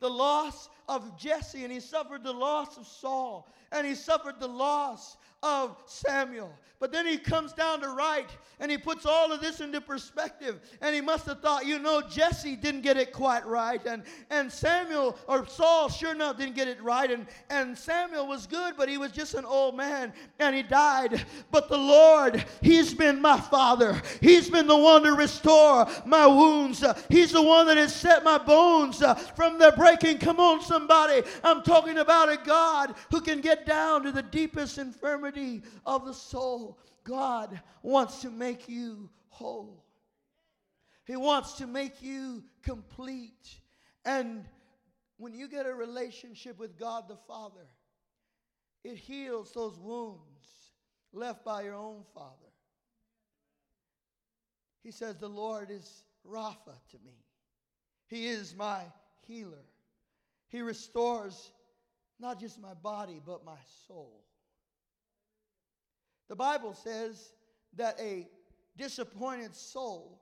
the 0.00 0.10
loss 0.10 0.68
of 0.88 1.18
Jesse, 1.18 1.64
and 1.64 1.72
he 1.72 1.80
suffered 1.80 2.22
the 2.22 2.32
loss 2.32 2.78
of 2.78 2.86
Saul, 2.86 3.48
and 3.72 3.86
he 3.86 3.94
suffered 3.94 4.38
the 4.38 4.48
loss 4.48 5.16
of 5.42 5.76
Samuel. 5.86 6.52
But 6.80 6.92
then 6.92 7.06
he 7.06 7.18
comes 7.18 7.52
down 7.52 7.80
to 7.80 7.88
write 7.88 8.30
and 8.60 8.70
he 8.70 8.78
puts 8.78 9.04
all 9.04 9.32
of 9.32 9.40
this 9.40 9.60
into 9.60 9.80
perspective. 9.80 10.60
And 10.80 10.94
he 10.94 11.00
must 11.00 11.26
have 11.26 11.40
thought, 11.40 11.66
you 11.66 11.78
know, 11.78 12.00
Jesse 12.00 12.54
didn't 12.56 12.82
get 12.82 12.96
it 12.96 13.12
quite 13.12 13.46
right. 13.46 13.84
And, 13.84 14.02
and 14.30 14.50
Samuel 14.50 15.18
or 15.26 15.46
Saul 15.46 15.88
sure 15.88 16.12
enough 16.12 16.38
didn't 16.38 16.54
get 16.54 16.68
it 16.68 16.82
right. 16.82 17.10
And, 17.10 17.26
and 17.50 17.76
Samuel 17.76 18.26
was 18.26 18.46
good, 18.46 18.74
but 18.76 18.88
he 18.88 18.96
was 18.96 19.10
just 19.10 19.34
an 19.34 19.44
old 19.44 19.76
man 19.76 20.12
and 20.38 20.54
he 20.54 20.62
died. 20.62 21.24
But 21.50 21.68
the 21.68 21.78
Lord, 21.78 22.44
He's 22.62 22.94
been 22.94 23.20
my 23.20 23.40
father. 23.40 24.00
He's 24.20 24.50
been 24.50 24.66
the 24.66 24.76
one 24.76 25.02
to 25.02 25.12
restore 25.12 25.86
my 26.04 26.26
wounds. 26.26 26.84
He's 27.08 27.32
the 27.32 27.42
one 27.42 27.66
that 27.66 27.76
has 27.76 27.94
set 27.94 28.24
my 28.24 28.38
bones 28.38 29.02
from 29.34 29.58
their 29.58 29.72
breaking. 29.72 30.18
Come 30.18 30.38
on, 30.38 30.62
somebody. 30.62 31.22
I'm 31.42 31.62
talking 31.62 31.98
about 31.98 32.30
a 32.30 32.36
God 32.36 32.94
who 33.10 33.20
can 33.20 33.40
get 33.40 33.66
down 33.66 34.02
to 34.04 34.12
the 34.12 34.22
deepest 34.22 34.78
infirmity 34.78 35.08
infirmity 35.08 35.62
of 35.86 36.04
the 36.04 36.12
soul. 36.12 36.67
God 37.08 37.58
wants 37.82 38.20
to 38.20 38.30
make 38.30 38.68
you 38.68 39.08
whole. 39.30 39.82
He 41.06 41.16
wants 41.16 41.54
to 41.54 41.66
make 41.66 42.02
you 42.02 42.44
complete. 42.62 43.56
And 44.04 44.44
when 45.16 45.34
you 45.34 45.48
get 45.48 45.64
a 45.64 45.72
relationship 45.72 46.58
with 46.58 46.78
God 46.78 47.08
the 47.08 47.16
Father, 47.16 47.66
it 48.84 48.96
heals 48.96 49.52
those 49.52 49.78
wounds 49.78 50.20
left 51.12 51.44
by 51.46 51.62
your 51.62 51.74
own 51.74 52.02
father. 52.14 52.34
He 54.82 54.90
says, 54.90 55.16
The 55.16 55.28
Lord 55.28 55.70
is 55.70 56.04
Rapha 56.30 56.76
to 56.90 56.98
me. 57.04 57.24
He 58.06 58.28
is 58.28 58.54
my 58.54 58.82
healer. 59.26 59.64
He 60.48 60.60
restores 60.60 61.52
not 62.20 62.38
just 62.38 62.60
my 62.60 62.74
body, 62.74 63.20
but 63.24 63.44
my 63.44 63.58
soul. 63.86 64.27
The 66.28 66.36
Bible 66.36 66.74
says 66.74 67.32
that 67.76 67.98
a 68.00 68.28
disappointed 68.76 69.54
soul, 69.56 70.20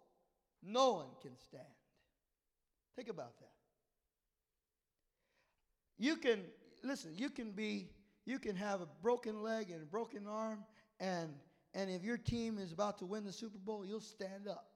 no 0.62 0.92
one 0.94 1.08
can 1.20 1.36
stand. 1.36 1.64
Think 2.94 3.08
about 3.08 3.38
that. 3.38 3.50
You 5.98 6.16
can, 6.16 6.40
listen, 6.82 7.12
you 7.14 7.30
can 7.30 7.50
be, 7.50 7.90
you 8.24 8.38
can 8.38 8.56
have 8.56 8.80
a 8.80 8.88
broken 9.02 9.42
leg 9.42 9.70
and 9.70 9.82
a 9.82 9.86
broken 9.86 10.26
arm, 10.26 10.64
and, 11.00 11.30
and 11.74 11.90
if 11.90 12.02
your 12.02 12.16
team 12.16 12.58
is 12.58 12.72
about 12.72 12.98
to 12.98 13.06
win 13.06 13.24
the 13.24 13.32
Super 13.32 13.58
Bowl, 13.58 13.84
you'll 13.84 14.00
stand 14.00 14.48
up. 14.48 14.66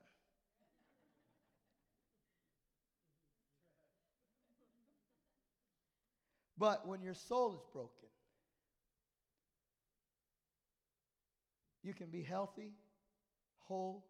But 6.59 6.87
when 6.87 7.01
your 7.01 7.15
soul 7.15 7.55
is 7.55 7.63
broken, 7.73 8.10
you 11.83 11.95
can 11.95 12.07
be 12.09 12.23
healthy, 12.23 12.73
whole, 13.59 14.05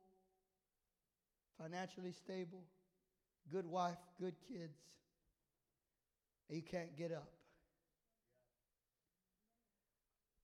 financially 1.60 2.12
stable, 2.12 2.64
good 3.52 3.66
wife, 3.66 3.98
good 4.18 4.34
kids, 4.48 4.78
and 6.48 6.56
you 6.56 6.62
can't 6.62 6.96
get 6.96 7.12
up. 7.12 7.30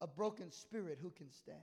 A 0.00 0.06
broken 0.06 0.50
spirit, 0.52 0.98
who 1.00 1.10
can 1.10 1.32
stand? 1.32 1.58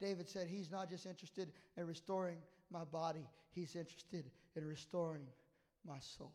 David 0.00 0.28
said 0.28 0.46
he's 0.48 0.70
not 0.70 0.90
just 0.90 1.06
interested 1.06 1.52
in 1.76 1.86
restoring 1.86 2.38
my 2.70 2.84
body, 2.84 3.26
he's 3.52 3.76
interested 3.76 4.30
in 4.56 4.66
restoring 4.66 5.22
my 5.86 5.98
soul. 6.00 6.34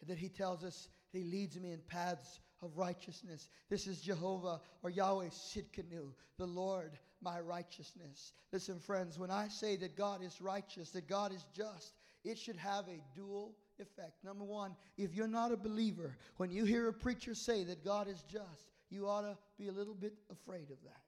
And 0.00 0.08
then 0.08 0.16
he 0.16 0.28
tells 0.28 0.64
us 0.64 0.88
he 1.12 1.22
leads 1.22 1.58
me 1.60 1.72
in 1.72 1.80
paths 1.86 2.40
of 2.62 2.76
righteousness. 2.76 3.48
This 3.68 3.86
is 3.86 4.00
Jehovah 4.00 4.60
or 4.82 4.90
Yahweh 4.90 5.28
Tsidkenu, 5.28 6.12
the 6.36 6.46
Lord 6.46 6.98
my 7.22 7.40
righteousness. 7.40 8.32
Listen, 8.52 8.78
friends, 8.78 9.18
when 9.18 9.30
I 9.30 9.48
say 9.48 9.76
that 9.76 9.96
God 9.96 10.22
is 10.22 10.40
righteous, 10.40 10.90
that 10.90 11.08
God 11.08 11.32
is 11.32 11.44
just, 11.54 11.94
it 12.24 12.38
should 12.38 12.56
have 12.56 12.86
a 12.88 13.02
dual 13.14 13.54
effect. 13.78 14.24
Number 14.24 14.44
one, 14.44 14.74
if 14.96 15.14
you're 15.14 15.28
not 15.28 15.52
a 15.52 15.56
believer, 15.56 16.16
when 16.36 16.50
you 16.50 16.64
hear 16.64 16.88
a 16.88 16.92
preacher 16.92 17.34
say 17.34 17.64
that 17.64 17.84
God 17.84 18.08
is 18.08 18.22
just, 18.22 18.70
you 18.90 19.06
ought 19.06 19.22
to 19.22 19.36
be 19.58 19.68
a 19.68 19.72
little 19.72 19.94
bit 19.94 20.14
afraid 20.30 20.70
of 20.70 20.82
that. 20.84 21.02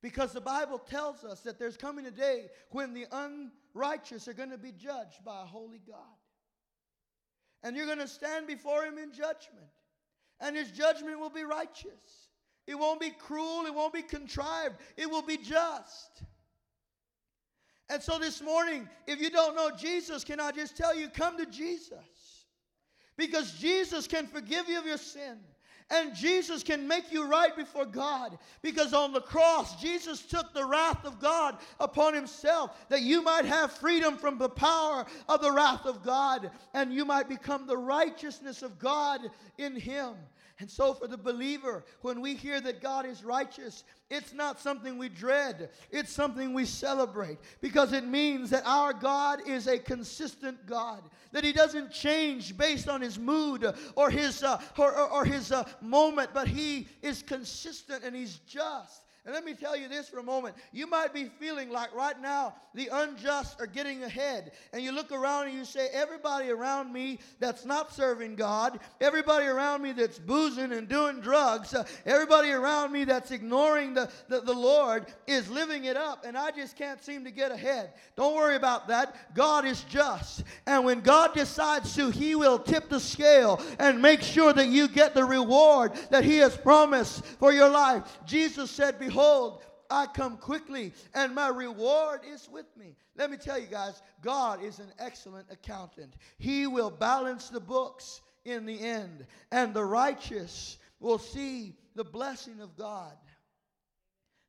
Because 0.00 0.32
the 0.32 0.40
Bible 0.40 0.78
tells 0.78 1.24
us 1.24 1.40
that 1.40 1.58
there's 1.58 1.76
coming 1.76 2.06
a 2.06 2.10
day 2.10 2.46
when 2.70 2.94
the 2.94 3.06
unrighteous 3.10 4.28
are 4.28 4.32
going 4.32 4.50
to 4.50 4.58
be 4.58 4.70
judged 4.70 5.24
by 5.24 5.42
a 5.42 5.46
holy 5.46 5.80
God. 5.86 5.96
And 7.62 7.76
you're 7.76 7.86
going 7.86 7.98
to 7.98 8.08
stand 8.08 8.46
before 8.46 8.84
him 8.84 8.98
in 8.98 9.12
judgment. 9.12 9.66
And 10.40 10.56
his 10.56 10.70
judgment 10.70 11.18
will 11.18 11.30
be 11.30 11.42
righteous. 11.42 12.28
It 12.66 12.78
won't 12.78 13.00
be 13.00 13.10
cruel, 13.10 13.64
it 13.66 13.74
won't 13.74 13.94
be 13.94 14.02
contrived, 14.02 14.76
it 14.96 15.10
will 15.10 15.22
be 15.22 15.38
just. 15.38 16.22
And 17.88 18.02
so 18.02 18.18
this 18.18 18.42
morning, 18.42 18.86
if 19.06 19.20
you 19.20 19.30
don't 19.30 19.56
know 19.56 19.70
Jesus, 19.74 20.22
can 20.22 20.38
I 20.38 20.52
just 20.52 20.76
tell 20.76 20.94
you, 20.94 21.08
come 21.08 21.38
to 21.38 21.46
Jesus. 21.46 22.44
Because 23.16 23.52
Jesus 23.52 24.06
can 24.06 24.26
forgive 24.26 24.68
you 24.68 24.78
of 24.78 24.86
your 24.86 24.98
sin. 24.98 25.38
And 25.90 26.14
Jesus 26.14 26.62
can 26.62 26.86
make 26.86 27.10
you 27.10 27.26
right 27.26 27.56
before 27.56 27.86
God 27.86 28.38
because 28.60 28.92
on 28.92 29.12
the 29.12 29.22
cross, 29.22 29.80
Jesus 29.80 30.20
took 30.20 30.52
the 30.52 30.66
wrath 30.66 31.06
of 31.06 31.18
God 31.18 31.56
upon 31.80 32.12
himself 32.12 32.76
that 32.90 33.00
you 33.00 33.22
might 33.22 33.46
have 33.46 33.72
freedom 33.72 34.18
from 34.18 34.36
the 34.36 34.50
power 34.50 35.06
of 35.30 35.40
the 35.40 35.50
wrath 35.50 35.86
of 35.86 36.02
God 36.02 36.50
and 36.74 36.92
you 36.92 37.06
might 37.06 37.28
become 37.28 37.66
the 37.66 37.76
righteousness 37.76 38.62
of 38.62 38.78
God 38.78 39.30
in 39.56 39.76
him. 39.76 40.14
And 40.60 40.68
so, 40.68 40.92
for 40.92 41.06
the 41.06 41.16
believer, 41.16 41.84
when 42.00 42.20
we 42.20 42.34
hear 42.34 42.60
that 42.60 42.82
God 42.82 43.06
is 43.06 43.22
righteous, 43.22 43.84
it's 44.10 44.32
not 44.32 44.58
something 44.58 44.98
we 44.98 45.08
dread, 45.08 45.70
it's 45.92 46.10
something 46.10 46.52
we 46.52 46.64
celebrate 46.64 47.38
because 47.60 47.92
it 47.92 48.04
means 48.04 48.50
that 48.50 48.66
our 48.66 48.92
God 48.92 49.46
is 49.46 49.68
a 49.68 49.78
consistent 49.78 50.66
God, 50.66 51.02
that 51.30 51.44
He 51.44 51.52
doesn't 51.52 51.92
change 51.92 52.56
based 52.56 52.88
on 52.88 53.00
His 53.00 53.20
mood 53.20 53.72
or 53.94 54.10
His, 54.10 54.42
uh, 54.42 54.60
or, 54.76 54.92
or, 54.92 55.08
or, 55.08 55.24
His 55.24 55.52
uh, 55.52 55.62
moment, 55.82 56.30
but 56.34 56.48
He 56.48 56.88
is 57.02 57.22
consistent 57.22 58.04
and 58.04 58.14
He's 58.14 58.38
just. 58.46 59.02
And 59.28 59.34
let 59.34 59.44
me 59.44 59.52
tell 59.52 59.76
you 59.76 59.88
this 59.88 60.08
for 60.08 60.20
a 60.20 60.22
moment. 60.22 60.56
You 60.72 60.86
might 60.86 61.12
be 61.12 61.26
feeling 61.38 61.68
like 61.68 61.94
right 61.94 62.18
now 62.18 62.54
the 62.72 62.88
unjust 62.90 63.60
are 63.60 63.66
getting 63.66 64.02
ahead. 64.04 64.52
And 64.72 64.82
you 64.82 64.90
look 64.90 65.12
around 65.12 65.48
and 65.48 65.54
you 65.54 65.66
say, 65.66 65.88
everybody 65.92 66.48
around 66.48 66.94
me 66.94 67.18
that's 67.38 67.66
not 67.66 67.92
serving 67.92 68.36
God, 68.36 68.80
everybody 69.02 69.44
around 69.44 69.82
me 69.82 69.92
that's 69.92 70.18
boozing 70.18 70.72
and 70.72 70.88
doing 70.88 71.20
drugs, 71.20 71.74
uh, 71.74 71.84
everybody 72.06 72.52
around 72.52 72.90
me 72.90 73.04
that's 73.04 73.30
ignoring 73.30 73.92
the, 73.92 74.10
the, 74.28 74.40
the 74.40 74.54
Lord 74.54 75.04
is 75.26 75.50
living 75.50 75.84
it 75.84 75.98
up. 75.98 76.24
And 76.24 76.34
I 76.34 76.50
just 76.50 76.74
can't 76.74 77.04
seem 77.04 77.24
to 77.24 77.30
get 77.30 77.52
ahead. 77.52 77.90
Don't 78.16 78.34
worry 78.34 78.56
about 78.56 78.88
that. 78.88 79.34
God 79.34 79.66
is 79.66 79.82
just. 79.90 80.42
And 80.66 80.86
when 80.86 81.02
God 81.02 81.34
decides 81.34 81.94
to, 81.96 82.08
He 82.08 82.34
will 82.34 82.58
tip 82.58 82.88
the 82.88 82.98
scale 82.98 83.60
and 83.78 84.00
make 84.00 84.22
sure 84.22 84.54
that 84.54 84.68
you 84.68 84.88
get 84.88 85.12
the 85.12 85.24
reward 85.24 85.92
that 86.08 86.24
He 86.24 86.38
has 86.38 86.56
promised 86.56 87.26
for 87.26 87.52
your 87.52 87.68
life. 87.68 88.04
Jesus 88.24 88.70
said, 88.70 88.98
Behold, 88.98 89.17
Behold, 89.18 89.64
I 89.90 90.06
come 90.06 90.36
quickly, 90.36 90.92
and 91.12 91.34
my 91.34 91.48
reward 91.48 92.20
is 92.24 92.48
with 92.48 92.66
me. 92.76 92.94
Let 93.16 93.32
me 93.32 93.36
tell 93.36 93.58
you 93.58 93.66
guys, 93.66 94.00
God 94.22 94.62
is 94.62 94.78
an 94.78 94.92
excellent 95.00 95.48
accountant. 95.50 96.14
He 96.38 96.68
will 96.68 96.88
balance 96.88 97.48
the 97.48 97.58
books 97.58 98.20
in 98.44 98.64
the 98.64 98.78
end, 98.78 99.26
and 99.50 99.74
the 99.74 99.84
righteous 99.84 100.78
will 101.00 101.18
see 101.18 101.74
the 101.96 102.04
blessing 102.04 102.60
of 102.60 102.76
God, 102.76 103.16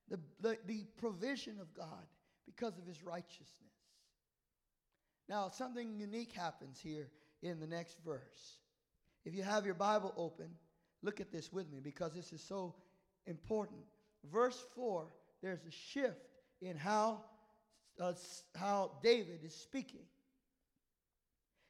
the, 0.07 0.19
the, 0.39 0.59
the 0.67 0.85
provision 0.97 1.57
of 1.59 1.73
God 1.73 2.05
because 2.45 2.77
of 2.77 2.85
his 2.85 3.03
righteousness. 3.03 3.49
Now, 5.27 5.49
something 5.49 5.97
unique 5.97 6.33
happens 6.33 6.79
here 6.79 7.09
in 7.41 7.59
the 7.59 7.65
next 7.65 7.97
verse. 8.05 8.59
If 9.25 9.33
you 9.33 9.41
have 9.41 9.65
your 9.65 9.73
Bible 9.73 10.13
open, 10.15 10.51
look 11.01 11.19
at 11.19 11.31
this 11.31 11.51
with 11.51 11.71
me 11.71 11.79
because 11.79 12.13
this 12.13 12.31
is 12.31 12.41
so 12.43 12.75
important 13.25 13.81
verse 14.31 14.63
4, 14.75 15.07
there's 15.41 15.63
a 15.65 15.71
shift 15.71 16.19
in 16.61 16.75
how, 16.75 17.23
uh, 17.99 18.13
how 18.55 18.91
David 19.01 19.39
is 19.43 19.55
speaking. 19.55 20.05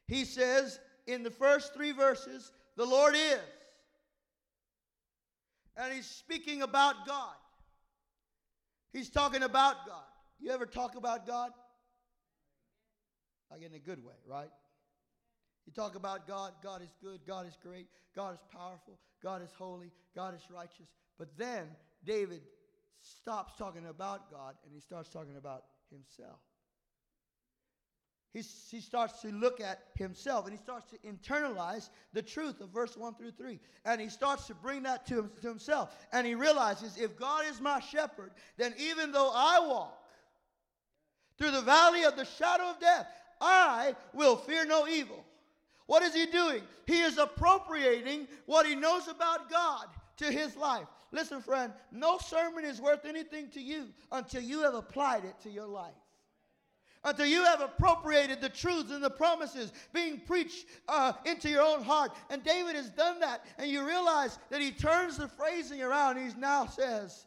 He 0.06 0.24
says 0.24 0.80
in 1.06 1.22
the 1.22 1.30
first 1.30 1.74
three 1.74 1.92
verses, 1.92 2.52
the 2.76 2.84
Lord 2.84 3.14
is. 3.14 3.38
And 5.76 5.94
he's 5.94 6.06
speaking 6.06 6.62
about 6.62 7.06
God. 7.06 7.34
He's 8.92 9.08
talking 9.08 9.42
about 9.42 9.86
God. 9.86 10.02
You 10.40 10.50
ever 10.50 10.66
talk 10.66 10.96
about 10.96 11.26
God? 11.26 11.52
Like 13.50 13.62
in 13.62 13.74
a 13.74 13.78
good 13.78 14.04
way, 14.04 14.14
right? 14.26 14.50
You 15.66 15.72
talk 15.72 15.94
about 15.94 16.26
God, 16.26 16.52
God 16.62 16.82
is 16.82 16.92
good, 17.02 17.20
God 17.26 17.46
is 17.46 17.56
great, 17.62 17.86
God 18.16 18.34
is 18.34 18.40
powerful, 18.52 18.98
God 19.22 19.42
is 19.42 19.50
holy, 19.56 19.92
God 20.16 20.34
is 20.34 20.42
righteous. 20.50 20.88
But 21.18 21.28
then 21.36 21.68
David 22.04 22.42
stops 23.00 23.54
talking 23.56 23.86
about 23.86 24.30
God 24.30 24.54
and 24.64 24.74
he 24.74 24.80
starts 24.80 25.08
talking 25.08 25.36
about 25.36 25.64
himself. 25.90 26.38
He, 28.32 28.42
he 28.70 28.80
starts 28.80 29.20
to 29.22 29.28
look 29.28 29.60
at 29.60 29.80
himself 29.96 30.46
and 30.46 30.56
he 30.56 30.62
starts 30.62 30.86
to 30.90 30.98
internalize 30.98 31.90
the 32.12 32.22
truth 32.22 32.60
of 32.60 32.68
verse 32.68 32.96
1 32.96 33.16
through 33.16 33.32
3. 33.32 33.58
And 33.84 34.00
he 34.00 34.08
starts 34.08 34.46
to 34.46 34.54
bring 34.54 34.84
that 34.84 35.04
to, 35.06 35.28
to 35.42 35.48
himself. 35.48 35.96
And 36.12 36.24
he 36.26 36.36
realizes 36.36 36.96
if 36.96 37.18
God 37.18 37.44
is 37.50 37.60
my 37.60 37.80
shepherd, 37.80 38.30
then 38.56 38.72
even 38.78 39.10
though 39.10 39.32
I 39.34 39.66
walk 39.66 39.98
through 41.38 41.50
the 41.50 41.60
valley 41.62 42.04
of 42.04 42.16
the 42.16 42.24
shadow 42.24 42.70
of 42.70 42.78
death, 42.78 43.08
I 43.40 43.96
will 44.12 44.36
fear 44.36 44.64
no 44.64 44.86
evil. 44.86 45.24
What 45.86 46.04
is 46.04 46.14
he 46.14 46.26
doing? 46.26 46.62
He 46.86 47.00
is 47.00 47.18
appropriating 47.18 48.28
what 48.46 48.64
he 48.64 48.76
knows 48.76 49.08
about 49.08 49.50
God 49.50 49.86
to 50.18 50.26
his 50.26 50.54
life. 50.56 50.86
Listen, 51.12 51.40
friend, 51.40 51.72
no 51.90 52.18
sermon 52.18 52.64
is 52.64 52.80
worth 52.80 53.04
anything 53.04 53.48
to 53.50 53.60
you 53.60 53.86
until 54.12 54.42
you 54.42 54.62
have 54.62 54.74
applied 54.74 55.24
it 55.24 55.34
to 55.42 55.50
your 55.50 55.66
life. 55.66 55.92
Until 57.02 57.26
you 57.26 57.44
have 57.44 57.62
appropriated 57.62 58.40
the 58.40 58.50
truths 58.50 58.92
and 58.92 59.02
the 59.02 59.10
promises 59.10 59.72
being 59.92 60.20
preached 60.20 60.66
uh, 60.86 61.14
into 61.24 61.48
your 61.48 61.62
own 61.62 61.82
heart. 61.82 62.12
And 62.28 62.44
David 62.44 62.76
has 62.76 62.90
done 62.90 63.20
that. 63.20 63.44
And 63.58 63.70
you 63.70 63.86
realize 63.86 64.38
that 64.50 64.60
he 64.60 64.70
turns 64.70 65.16
the 65.16 65.26
phrasing 65.26 65.82
around. 65.82 66.18
He 66.18 66.28
now 66.38 66.66
says, 66.66 67.26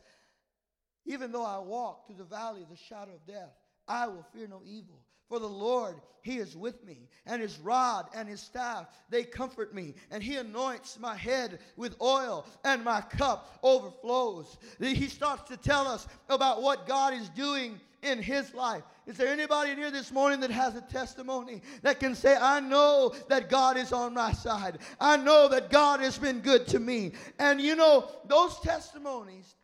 Even 1.06 1.32
though 1.32 1.46
I 1.46 1.58
walk 1.58 2.06
through 2.06 2.18
the 2.18 2.24
valley 2.24 2.62
of 2.62 2.70
the 2.70 2.78
shadow 2.78 3.14
of 3.16 3.26
death, 3.26 3.56
I 3.88 4.08
will 4.08 4.26
fear 4.34 4.48
no 4.48 4.62
evil. 4.66 5.00
For 5.30 5.40
the 5.40 5.48
Lord, 5.48 5.96
He 6.22 6.38
is 6.38 6.56
with 6.56 6.84
me, 6.86 7.10
and 7.26 7.42
His 7.42 7.58
rod 7.60 8.08
and 8.16 8.28
His 8.28 8.42
staff, 8.42 8.88
they 9.10 9.24
comfort 9.24 9.74
me. 9.74 9.96
And 10.12 10.22
He 10.22 10.36
anoints 10.36 11.00
my 11.00 11.16
head 11.16 11.60
with 11.76 12.00
oil, 12.02 12.46
and 12.64 12.84
my 12.84 13.02
cup 13.02 13.60
overflows. 13.64 14.58
He 14.80 15.08
starts 15.08 15.44
to 15.50 15.58
tell 15.58 15.88
us 15.88 16.08
about 16.30 16.62
what 16.62 16.88
God 16.88 17.14
is 17.14 17.30
doing 17.30 17.80
in 18.04 18.22
his 18.22 18.54
life. 18.54 18.84
Is 19.08 19.18
there 19.18 19.30
anybody 19.30 19.74
here 19.76 19.92
this 19.92 20.12
morning 20.12 20.40
that 20.42 20.52
has 20.52 20.76
a 20.76 20.82
testimony 20.82 21.62
that 21.82 22.00
can 22.00 22.16
say, 22.16 22.36
I 22.36 22.60
know 22.60 23.14
that 23.30 23.50
God 23.50 23.78
is 23.78 23.92
on 23.92 24.14
my 24.14 24.34
side? 24.34 24.80
I 25.00 25.18
know 25.18 25.48
that 25.50 25.70
God 25.70 26.00
has 26.02 26.18
been 26.18 26.42
good 26.42 26.68
to 26.68 26.80
me. 26.80 27.14
And 27.40 27.60
you 27.60 27.76
know, 27.76 28.10
those 28.28 28.60
testimonies 28.60 29.56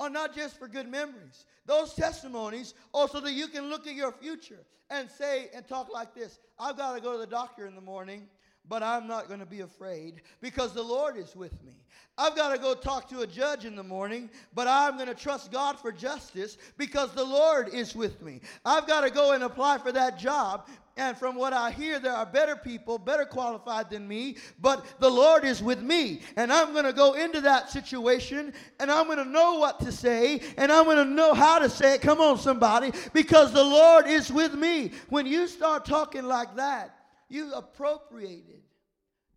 are 0.00 0.10
not 0.10 0.34
just 0.34 0.58
for 0.58 0.66
good 0.66 0.88
memories. 0.88 1.44
Those 1.66 1.94
testimonies 1.94 2.74
also 2.92 3.20
that 3.20 3.32
you 3.32 3.46
can 3.46 3.68
look 3.68 3.86
at 3.86 3.94
your 3.94 4.10
future 4.10 4.64
and 4.88 5.08
say 5.08 5.50
and 5.54 5.68
talk 5.68 5.92
like 5.92 6.14
this 6.14 6.40
I've 6.58 6.76
got 6.76 6.96
to 6.96 7.00
go 7.00 7.12
to 7.12 7.18
the 7.18 7.26
doctor 7.26 7.66
in 7.66 7.76
the 7.76 7.80
morning 7.80 8.26
but 8.68 8.82
I'm 8.82 9.06
not 9.06 9.26
going 9.26 9.40
to 9.40 9.46
be 9.46 9.60
afraid 9.60 10.22
because 10.40 10.72
the 10.72 10.82
Lord 10.82 11.16
is 11.16 11.34
with 11.34 11.62
me. 11.64 11.72
I've 12.16 12.36
got 12.36 12.52
to 12.54 12.58
go 12.58 12.74
talk 12.74 13.08
to 13.08 13.20
a 13.20 13.26
judge 13.26 13.64
in 13.64 13.74
the 13.74 13.82
morning, 13.82 14.30
but 14.54 14.68
I'm 14.68 14.96
going 14.96 15.08
to 15.08 15.14
trust 15.14 15.50
God 15.50 15.78
for 15.78 15.90
justice 15.90 16.56
because 16.76 17.12
the 17.12 17.24
Lord 17.24 17.74
is 17.74 17.96
with 17.96 18.22
me. 18.22 18.40
I've 18.64 18.86
got 18.86 19.00
to 19.00 19.10
go 19.10 19.32
and 19.32 19.42
apply 19.42 19.78
for 19.78 19.92
that 19.92 20.18
job, 20.18 20.68
and 21.00 21.16
from 21.16 21.34
what 21.34 21.54
I 21.54 21.70
hear, 21.70 21.98
there 21.98 22.12
are 22.12 22.26
better 22.26 22.54
people, 22.54 22.98
better 22.98 23.24
qualified 23.24 23.88
than 23.88 24.06
me, 24.06 24.36
but 24.60 24.84
the 25.00 25.08
Lord 25.08 25.46
is 25.46 25.62
with 25.62 25.80
me. 25.80 26.20
And 26.36 26.52
I'm 26.52 26.74
going 26.74 26.84
to 26.84 26.92
go 26.92 27.14
into 27.14 27.40
that 27.40 27.70
situation 27.70 28.52
and 28.78 28.92
I'm 28.92 29.06
going 29.06 29.16
to 29.16 29.24
know 29.24 29.54
what 29.54 29.80
to 29.80 29.92
say 29.92 30.42
and 30.58 30.70
I'm 30.70 30.84
going 30.84 30.98
to 30.98 31.06
know 31.06 31.32
how 31.32 31.58
to 31.58 31.70
say 31.70 31.94
it. 31.94 32.02
Come 32.02 32.20
on, 32.20 32.36
somebody, 32.36 32.92
because 33.14 33.50
the 33.50 33.64
Lord 33.64 34.08
is 34.08 34.30
with 34.30 34.52
me. 34.52 34.92
When 35.08 35.24
you 35.24 35.48
start 35.48 35.86
talking 35.86 36.24
like 36.24 36.54
that, 36.56 36.94
you 37.30 37.54
appropriated 37.54 38.60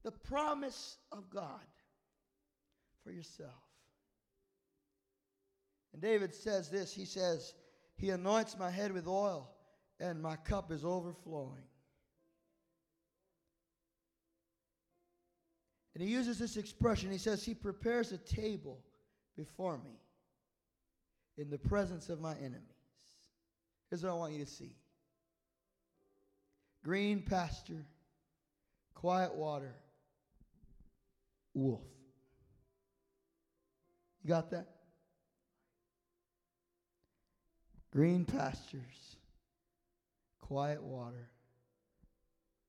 the 0.04 0.12
promise 0.12 0.98
of 1.14 1.30
God 1.30 1.62
for 3.06 3.12
yourself. 3.12 3.52
And 5.94 6.02
David 6.02 6.36
says 6.36 6.70
this 6.70 6.94
He 6.94 7.06
says, 7.06 7.54
He 7.96 8.10
anoints 8.10 8.60
my 8.60 8.70
head 8.70 8.92
with 8.92 9.08
oil, 9.08 9.50
and 10.00 10.22
my 10.22 10.36
cup 10.36 10.72
is 10.72 10.84
overflowing. 10.84 11.64
And 15.94 16.04
he 16.04 16.10
uses 16.10 16.40
this 16.40 16.58
expression. 16.58 17.12
He 17.12 17.18
says, 17.18 17.44
He 17.44 17.54
prepares 17.54 18.12
a 18.12 18.18
table 18.18 18.80
before 19.38 19.78
me 19.78 20.00
in 21.38 21.50
the 21.50 21.58
presence 21.58 22.10
of 22.10 22.20
my 22.20 22.36
enemies. 22.36 22.62
Here's 23.90 24.04
what 24.04 24.12
I 24.12 24.16
want 24.16 24.34
you 24.34 24.44
to 24.44 24.50
see 24.50 24.76
green 26.84 27.22
pasture, 27.22 27.86
quiet 28.94 29.34
water, 29.36 29.76
wolf. 31.54 31.82
You 34.24 34.30
got 34.30 34.50
that? 34.52 34.68
Green 37.92 38.26
pastures, 38.26 39.18
quiet 40.48 40.84
water, 40.84 41.30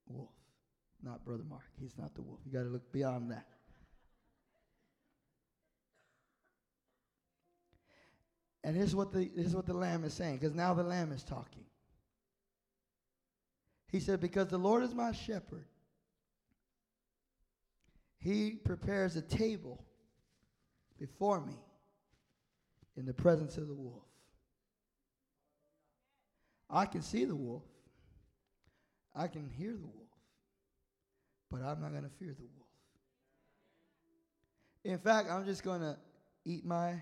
wolf. 0.07 0.31
Not 1.03 1.25
Brother 1.25 1.43
Mark. 1.49 1.65
He's 1.81 1.99
not 1.99 2.15
the 2.15 2.23
wolf. 2.23 2.39
You 2.47 2.53
got 2.53 2.63
to 2.63 2.69
look 2.69 2.91
beyond 2.93 3.31
that. 3.31 3.47
And 8.63 8.75
here's 8.75 8.95
what 8.95 9.13
the, 9.13 9.31
here's 9.37 9.55
what 9.55 9.67
the 9.67 9.75
Lamb 9.75 10.05
is 10.05 10.15
saying, 10.15 10.39
because 10.39 10.55
now 10.55 10.73
the 10.73 10.83
Lamb 10.83 11.13
is 11.13 11.23
talking. 11.23 11.65
He 13.91 14.01
said, 14.01 14.21
Because 14.21 14.49
the 14.49 14.59
Lord 14.59 14.83
is 14.83 14.95
my 14.95 15.13
shepherd, 15.13 15.67
he 18.19 18.53
prepares 18.53 19.17
a 19.17 19.23
table 19.23 19.85
before 20.99 21.41
me 21.41 21.59
in 22.97 23.05
the 23.05 23.13
presence 23.13 23.59
of 23.59 23.69
the 23.69 23.75
wolf. 23.75 24.05
I 26.75 26.87
can 26.87 27.03
see 27.03 27.25
the 27.25 27.37
wolf, 27.37 27.63
I 29.15 29.29
can 29.29 29.49
hear 29.49 29.73
the 29.73 29.87
wolf, 29.87 30.09
but 31.49 31.63
I'm 31.63 31.81
not 31.81 31.93
going 31.93 32.03
to 32.03 32.11
fear 32.19 32.35
the 32.37 32.43
wolf. 32.43 32.67
In 34.83 34.99
fact, 34.99 35.31
I'm 35.31 35.45
just 35.45 35.63
going 35.63 35.81
to 35.83 35.97
eat 36.45 36.65
my 36.65 37.01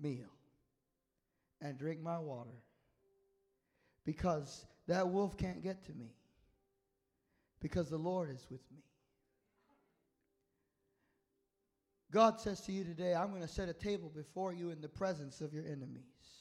meal 0.00 0.30
and 1.60 1.78
drink 1.78 2.00
my 2.00 2.18
water 2.18 2.56
because 4.06 4.64
that 4.88 5.06
wolf 5.06 5.36
can't 5.36 5.62
get 5.62 5.84
to 5.84 5.92
me 5.92 6.14
because 7.60 7.90
the 7.90 7.98
Lord 7.98 8.30
is 8.30 8.46
with 8.50 8.62
me. 8.72 8.82
God 12.10 12.40
says 12.40 12.62
to 12.62 12.72
you 12.72 12.82
today, 12.82 13.14
I'm 13.14 13.28
going 13.28 13.42
to 13.42 13.48
set 13.48 13.68
a 13.68 13.74
table 13.74 14.10
before 14.14 14.54
you 14.54 14.70
in 14.70 14.80
the 14.80 14.88
presence 14.88 15.42
of 15.42 15.52
your 15.52 15.64
enemies. 15.64 16.39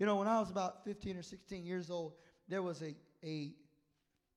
You 0.00 0.06
know, 0.06 0.16
when 0.16 0.26
I 0.26 0.40
was 0.40 0.50
about 0.50 0.84
15 0.84 1.16
or 1.16 1.22
16 1.22 1.64
years 1.64 1.90
old, 1.90 2.14
there 2.48 2.62
was 2.62 2.82
a, 2.82 2.96
a 3.22 3.52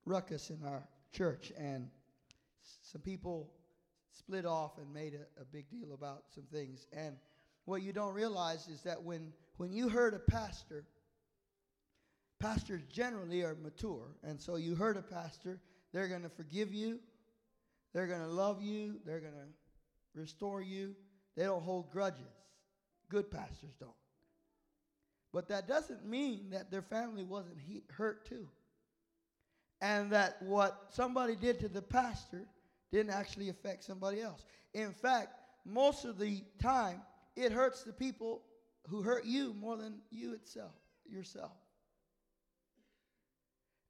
ruckus 0.05 0.51
in 0.51 0.59
our 0.63 0.87
church, 1.11 1.51
and 1.57 1.89
some 2.83 3.01
people 3.01 3.49
split 4.11 4.45
off 4.45 4.77
and 4.77 4.93
made 4.93 5.15
a, 5.15 5.41
a 5.41 5.45
big 5.45 5.71
deal 5.71 5.93
about 5.93 6.25
some 6.35 6.43
things. 6.51 6.85
And 6.91 7.15
what 7.65 7.81
you 7.81 7.93
don't 7.93 8.13
realize 8.13 8.67
is 8.67 8.81
that 8.81 9.01
when, 9.01 9.33
when 9.57 9.73
you 9.73 9.89
heard 9.89 10.13
a 10.13 10.19
pastor 10.19 10.85
pastors 12.43 12.81
generally 12.91 13.41
are 13.41 13.55
mature. 13.55 14.17
And 14.21 14.39
so 14.39 14.57
you 14.57 14.75
heard 14.75 14.97
a 14.97 15.01
pastor, 15.01 15.61
they're 15.93 16.09
going 16.09 16.23
to 16.23 16.29
forgive 16.29 16.73
you, 16.73 16.99
they're 17.93 18.07
going 18.07 18.19
to 18.19 18.27
love 18.27 18.61
you, 18.61 18.99
they're 19.05 19.21
going 19.21 19.33
to 19.33 20.19
restore 20.19 20.61
you. 20.61 20.93
They 21.37 21.45
don't 21.45 21.63
hold 21.63 21.89
grudges. 21.89 22.33
Good 23.09 23.31
pastors 23.31 23.75
don't. 23.79 24.02
But 25.33 25.47
that 25.49 25.67
doesn't 25.67 26.05
mean 26.05 26.51
that 26.51 26.69
their 26.69 26.83
family 26.83 27.23
wasn't 27.23 27.57
hurt 27.89 28.25
too. 28.25 28.47
And 29.81 30.11
that 30.11 30.41
what 30.41 30.87
somebody 30.91 31.35
did 31.35 31.59
to 31.61 31.67
the 31.67 31.81
pastor 31.81 32.45
didn't 32.91 33.11
actually 33.11 33.49
affect 33.49 33.83
somebody 33.83 34.21
else. 34.21 34.45
In 34.73 34.93
fact, 34.93 35.29
most 35.65 36.05
of 36.05 36.19
the 36.19 36.43
time, 36.61 37.01
it 37.35 37.51
hurts 37.51 37.83
the 37.83 37.91
people 37.91 38.43
who 38.87 39.01
hurt 39.01 39.25
you 39.25 39.55
more 39.59 39.75
than 39.75 39.95
you 40.11 40.33
itself, 40.33 40.73
yourself. 41.09 41.51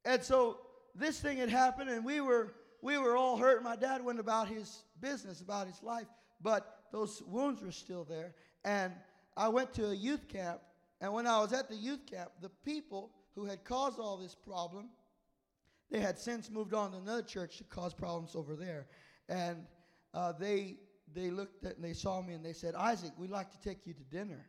And 0.04 0.22
so 0.22 0.58
this 0.94 1.20
thing 1.20 1.38
had 1.38 1.50
happened, 1.50 1.90
and 1.90 2.04
we 2.04 2.20
were 2.20 2.54
we 2.82 2.98
were 2.98 3.16
all 3.16 3.36
hurt. 3.36 3.62
My 3.62 3.76
dad 3.76 4.04
went 4.04 4.20
about 4.20 4.48
his 4.48 4.84
business, 5.00 5.40
about 5.40 5.66
his 5.66 5.82
life, 5.82 6.06
but 6.42 6.84
those 6.92 7.22
wounds 7.22 7.62
were 7.62 7.72
still 7.72 8.04
there. 8.04 8.34
And 8.64 8.92
I 9.36 9.48
went 9.48 9.72
to 9.74 9.88
a 9.88 9.94
youth 9.94 10.28
camp, 10.28 10.60
and 11.04 11.12
when 11.12 11.26
I 11.26 11.38
was 11.38 11.52
at 11.52 11.68
the 11.68 11.76
youth 11.76 12.06
camp, 12.06 12.30
the 12.40 12.48
people 12.48 13.10
who 13.34 13.44
had 13.44 13.62
caused 13.62 14.00
all 14.00 14.16
this 14.16 14.34
problem, 14.34 14.88
they 15.90 16.00
had 16.00 16.18
since 16.18 16.50
moved 16.50 16.72
on 16.72 16.92
to 16.92 16.96
another 16.96 17.20
church 17.20 17.58
to 17.58 17.64
cause 17.64 17.92
problems 17.92 18.34
over 18.34 18.56
there, 18.56 18.86
and 19.28 19.66
uh, 20.14 20.32
they 20.32 20.78
they 21.14 21.28
looked 21.28 21.62
at 21.66 21.76
and 21.76 21.84
they 21.84 21.92
saw 21.92 22.22
me 22.22 22.32
and 22.32 22.42
they 22.42 22.54
said, 22.54 22.74
Isaac, 22.74 23.12
we'd 23.18 23.28
like 23.28 23.50
to 23.50 23.60
take 23.60 23.86
you 23.86 23.92
to 23.92 24.02
dinner. 24.04 24.46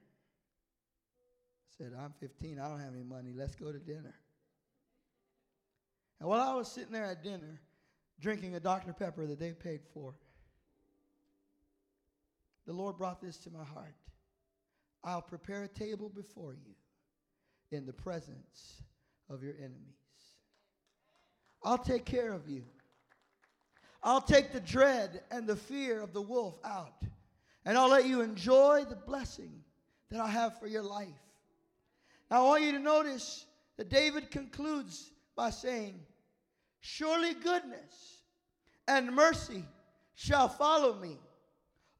I 1.67 1.83
said, 1.83 1.91
I'm 1.99 2.13
15, 2.21 2.57
I 2.57 2.69
don't 2.69 2.79
have 2.79 2.93
any 2.93 3.03
money. 3.03 3.33
Let's 3.35 3.55
go 3.55 3.73
to 3.73 3.79
dinner. 3.79 4.15
And 6.21 6.29
while 6.29 6.39
I 6.39 6.55
was 6.55 6.71
sitting 6.71 6.93
there 6.93 7.03
at 7.03 7.21
dinner, 7.21 7.59
drinking 8.21 8.55
a 8.55 8.61
Dr. 8.61 8.93
Pepper 8.93 9.25
that 9.25 9.41
they 9.41 9.51
paid 9.51 9.81
for, 9.93 10.15
the 12.65 12.71
Lord 12.71 12.97
brought 12.97 13.19
this 13.19 13.35
to 13.39 13.51
my 13.51 13.65
heart. 13.65 13.95
I'll 15.05 15.21
prepare 15.21 15.63
a 15.63 15.67
table 15.67 16.09
before 16.09 16.53
you 16.53 16.73
in 17.71 17.85
the 17.85 17.93
presence 17.93 18.81
of 19.29 19.43
your 19.43 19.53
enemies. 19.53 19.77
I'll 21.63 21.77
take 21.77 22.05
care 22.05 22.33
of 22.33 22.49
you. 22.49 22.63
I'll 24.01 24.21
take 24.21 24.51
the 24.51 24.59
dread 24.59 25.21
and 25.29 25.47
the 25.47 25.55
fear 25.55 26.01
of 26.01 26.13
the 26.13 26.21
wolf 26.21 26.59
out, 26.63 27.03
and 27.65 27.77
I'll 27.77 27.89
let 27.89 28.07
you 28.07 28.21
enjoy 28.21 28.85
the 28.87 28.95
blessing 28.95 29.63
that 30.09 30.19
I 30.19 30.27
have 30.27 30.59
for 30.59 30.67
your 30.67 30.83
life. 30.83 31.07
Now, 32.29 32.41
I 32.41 32.47
want 32.47 32.63
you 32.63 32.71
to 32.71 32.79
notice 32.79 33.45
that 33.77 33.89
David 33.89 34.31
concludes 34.31 35.11
by 35.35 35.51
saying, 35.51 35.99
Surely 36.81 37.33
goodness 37.33 38.21
and 38.87 39.13
mercy 39.13 39.65
shall 40.13 40.47
follow 40.47 40.95
me 40.95 41.17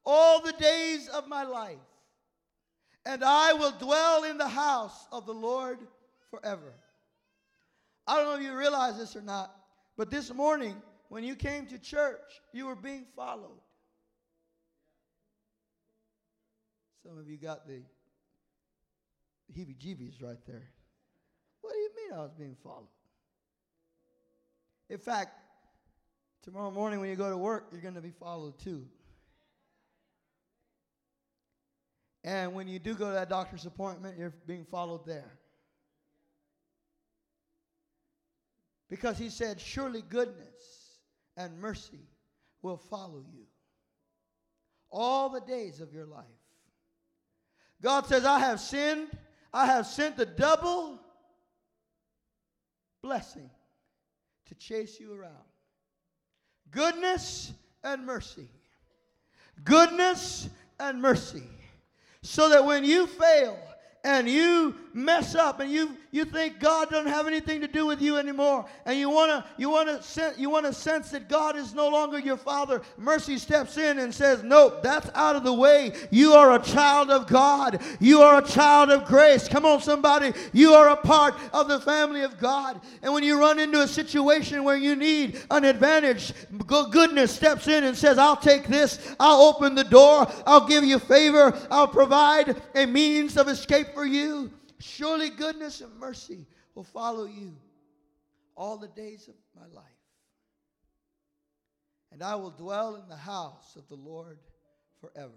all 0.04 0.40
the 0.40 0.52
days 0.52 1.08
of 1.08 1.28
my 1.28 1.42
life, 1.42 1.76
and 3.06 3.22
I 3.22 3.52
will 3.52 3.70
dwell 3.70 4.24
in 4.24 4.36
the 4.36 4.48
house 4.48 5.06
of 5.12 5.26
the 5.26 5.32
Lord 5.32 5.78
forever. 6.28 6.74
I 8.06 8.16
don't 8.16 8.26
know 8.26 8.34
if 8.34 8.42
you 8.42 8.54
realize 8.54 8.98
this 8.98 9.14
or 9.14 9.22
not, 9.22 9.54
but 9.96 10.10
this 10.10 10.34
morning 10.34 10.76
when 11.08 11.22
you 11.22 11.36
came 11.36 11.66
to 11.66 11.78
church, 11.78 12.42
you 12.52 12.66
were 12.66 12.74
being 12.74 13.06
followed. 13.14 13.60
Some 17.04 17.16
of 17.16 17.28
you 17.28 17.36
got 17.36 17.68
the 17.68 17.80
heebie 19.56 19.76
jeebies 19.76 20.20
right 20.20 20.44
there. 20.44 20.68
What 21.60 21.72
do 21.72 21.78
you 21.78 21.90
mean 21.96 22.18
I 22.18 22.22
was 22.22 22.34
being 22.36 22.56
followed? 22.60 22.88
In 24.90 24.98
fact, 24.98 25.30
tomorrow 26.42 26.72
morning 26.72 26.98
when 26.98 27.08
you 27.08 27.16
go 27.16 27.30
to 27.30 27.36
work, 27.36 27.68
you're 27.70 27.80
going 27.80 27.94
to 27.94 28.00
be 28.00 28.10
followed 28.10 28.58
too. 28.58 28.84
And 32.26 32.54
when 32.54 32.66
you 32.66 32.80
do 32.80 32.94
go 32.96 33.06
to 33.06 33.12
that 33.12 33.28
doctor's 33.28 33.66
appointment, 33.66 34.18
you're 34.18 34.34
being 34.48 34.64
followed 34.64 35.06
there. 35.06 35.38
Because 38.90 39.16
he 39.16 39.30
said, 39.30 39.60
Surely 39.60 40.02
goodness 40.02 40.98
and 41.36 41.56
mercy 41.60 42.08
will 42.62 42.76
follow 42.76 43.24
you 43.32 43.44
all 44.90 45.28
the 45.28 45.40
days 45.40 45.80
of 45.80 45.92
your 45.92 46.04
life. 46.04 46.24
God 47.80 48.06
says, 48.06 48.24
I 48.24 48.40
have 48.40 48.58
sinned, 48.58 49.08
I 49.52 49.66
have 49.66 49.86
sent 49.86 50.16
the 50.16 50.26
double 50.26 50.98
blessing 53.02 53.50
to 54.46 54.54
chase 54.56 54.98
you 54.98 55.14
around. 55.14 55.32
Goodness 56.72 57.52
and 57.84 58.04
mercy. 58.04 58.48
Goodness 59.62 60.48
and 60.80 61.00
mercy. 61.00 61.44
So 62.22 62.48
that 62.48 62.64
when 62.64 62.84
you 62.84 63.06
fail, 63.06 63.58
and 64.04 64.28
you 64.28 64.74
mess 64.96 65.34
up 65.34 65.60
and 65.60 65.70
you 65.70 65.96
you 66.10 66.24
think 66.24 66.58
God 66.58 66.88
doesn't 66.90 67.10
have 67.10 67.26
anything 67.26 67.60
to 67.60 67.68
do 67.68 67.86
with 67.86 68.00
you 68.00 68.16
anymore 68.16 68.64
and 68.86 68.98
you 68.98 69.10
want 69.10 69.30
to 69.30 69.50
you 69.58 69.68
want 69.68 70.02
to 70.02 70.34
you 70.38 70.48
want 70.48 70.64
to 70.66 70.72
sense 70.72 71.10
that 71.10 71.28
God 71.28 71.56
is 71.56 71.74
no 71.74 71.88
longer 71.88 72.18
your 72.18 72.36
father 72.38 72.80
mercy 72.96 73.36
steps 73.38 73.76
in 73.76 73.98
and 73.98 74.14
says 74.14 74.42
nope 74.42 74.82
that's 74.82 75.10
out 75.14 75.36
of 75.36 75.44
the 75.44 75.52
way. 75.52 75.92
You 76.10 76.32
are 76.32 76.54
a 76.54 76.62
child 76.62 77.10
of 77.10 77.26
God. 77.26 77.82
You 78.00 78.22
are 78.22 78.38
a 78.38 78.46
child 78.46 78.90
of 78.90 79.04
grace. 79.04 79.48
Come 79.48 79.64
on 79.64 79.80
somebody. 79.80 80.32
You 80.52 80.74
are 80.74 80.90
a 80.90 80.96
part 80.96 81.34
of 81.52 81.68
the 81.68 81.80
family 81.80 82.22
of 82.22 82.38
God. 82.38 82.80
And 83.02 83.12
when 83.12 83.24
you 83.24 83.38
run 83.38 83.58
into 83.58 83.80
a 83.80 83.88
situation 83.88 84.64
where 84.64 84.76
you 84.76 84.96
need 84.96 85.40
an 85.50 85.64
advantage 85.64 86.32
goodness 86.66 87.34
steps 87.34 87.68
in 87.68 87.84
and 87.84 87.96
says 87.96 88.18
I'll 88.18 88.36
take 88.36 88.68
this. 88.68 89.14
I'll 89.18 89.42
open 89.42 89.74
the 89.74 89.84
door. 89.84 90.26
I'll 90.46 90.66
give 90.66 90.84
you 90.84 90.98
favor. 90.98 91.56
I'll 91.70 91.88
provide 91.88 92.60
a 92.74 92.86
means 92.86 93.36
of 93.36 93.48
escape 93.48 93.88
for 93.94 94.06
you. 94.06 94.50
Surely 94.78 95.30
goodness 95.30 95.80
and 95.80 95.94
mercy 95.98 96.46
will 96.74 96.84
follow 96.84 97.24
you 97.24 97.54
all 98.56 98.76
the 98.76 98.88
days 98.88 99.28
of 99.28 99.34
my 99.54 99.66
life. 99.74 99.84
And 102.12 102.22
I 102.22 102.34
will 102.34 102.50
dwell 102.50 102.96
in 102.96 103.08
the 103.08 103.16
house 103.16 103.76
of 103.76 103.88
the 103.88 103.94
Lord 103.94 104.38
forever. 105.00 105.32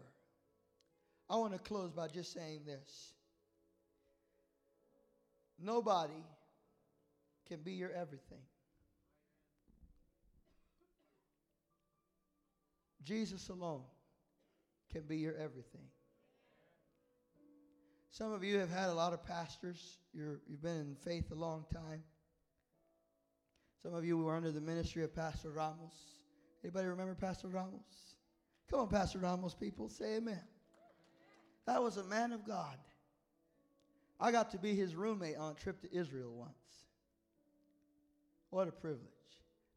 I 1.29 1.35
want 1.37 1.53
to 1.53 1.59
close 1.59 1.91
by 1.91 2.07
just 2.07 2.33
saying 2.33 2.61
this. 2.65 3.13
Nobody 5.61 6.23
can 7.47 7.61
be 7.61 7.73
your 7.73 7.91
everything. 7.91 8.39
Jesus 13.03 13.49
alone 13.49 13.81
can 14.91 15.01
be 15.01 15.17
your 15.17 15.35
everything. 15.35 15.87
Some 18.19 18.33
of 18.33 18.43
you 18.43 18.57
have 18.57 18.69
had 18.69 18.89
a 18.89 18.93
lot 18.93 19.13
of 19.13 19.25
pastors. 19.25 19.97
You're, 20.13 20.41
you've 20.45 20.61
been 20.61 20.75
in 20.75 20.97
faith 21.05 21.31
a 21.31 21.35
long 21.35 21.63
time. 21.73 22.03
Some 23.81 23.93
of 23.93 24.03
you 24.03 24.17
were 24.17 24.35
under 24.35 24.51
the 24.51 24.59
ministry 24.59 25.05
of 25.05 25.15
Pastor 25.15 25.51
Ramos. 25.51 25.93
Anybody 26.61 26.89
remember 26.89 27.15
Pastor 27.15 27.47
Ramos? 27.47 28.17
Come 28.69 28.81
on, 28.81 28.87
Pastor 28.89 29.19
Ramos, 29.19 29.53
people, 29.53 29.87
say 29.87 30.17
amen. 30.17 30.41
That 31.65 31.81
was 31.81 31.95
a 31.95 32.03
man 32.03 32.33
of 32.33 32.45
God. 32.45 32.75
I 34.19 34.33
got 34.33 34.51
to 34.51 34.57
be 34.57 34.75
his 34.75 34.95
roommate 34.95 35.37
on 35.37 35.53
a 35.53 35.55
trip 35.55 35.81
to 35.83 35.97
Israel 35.97 36.33
once. 36.35 36.51
What 38.49 38.67
a 38.67 38.73
privilege. 38.73 38.99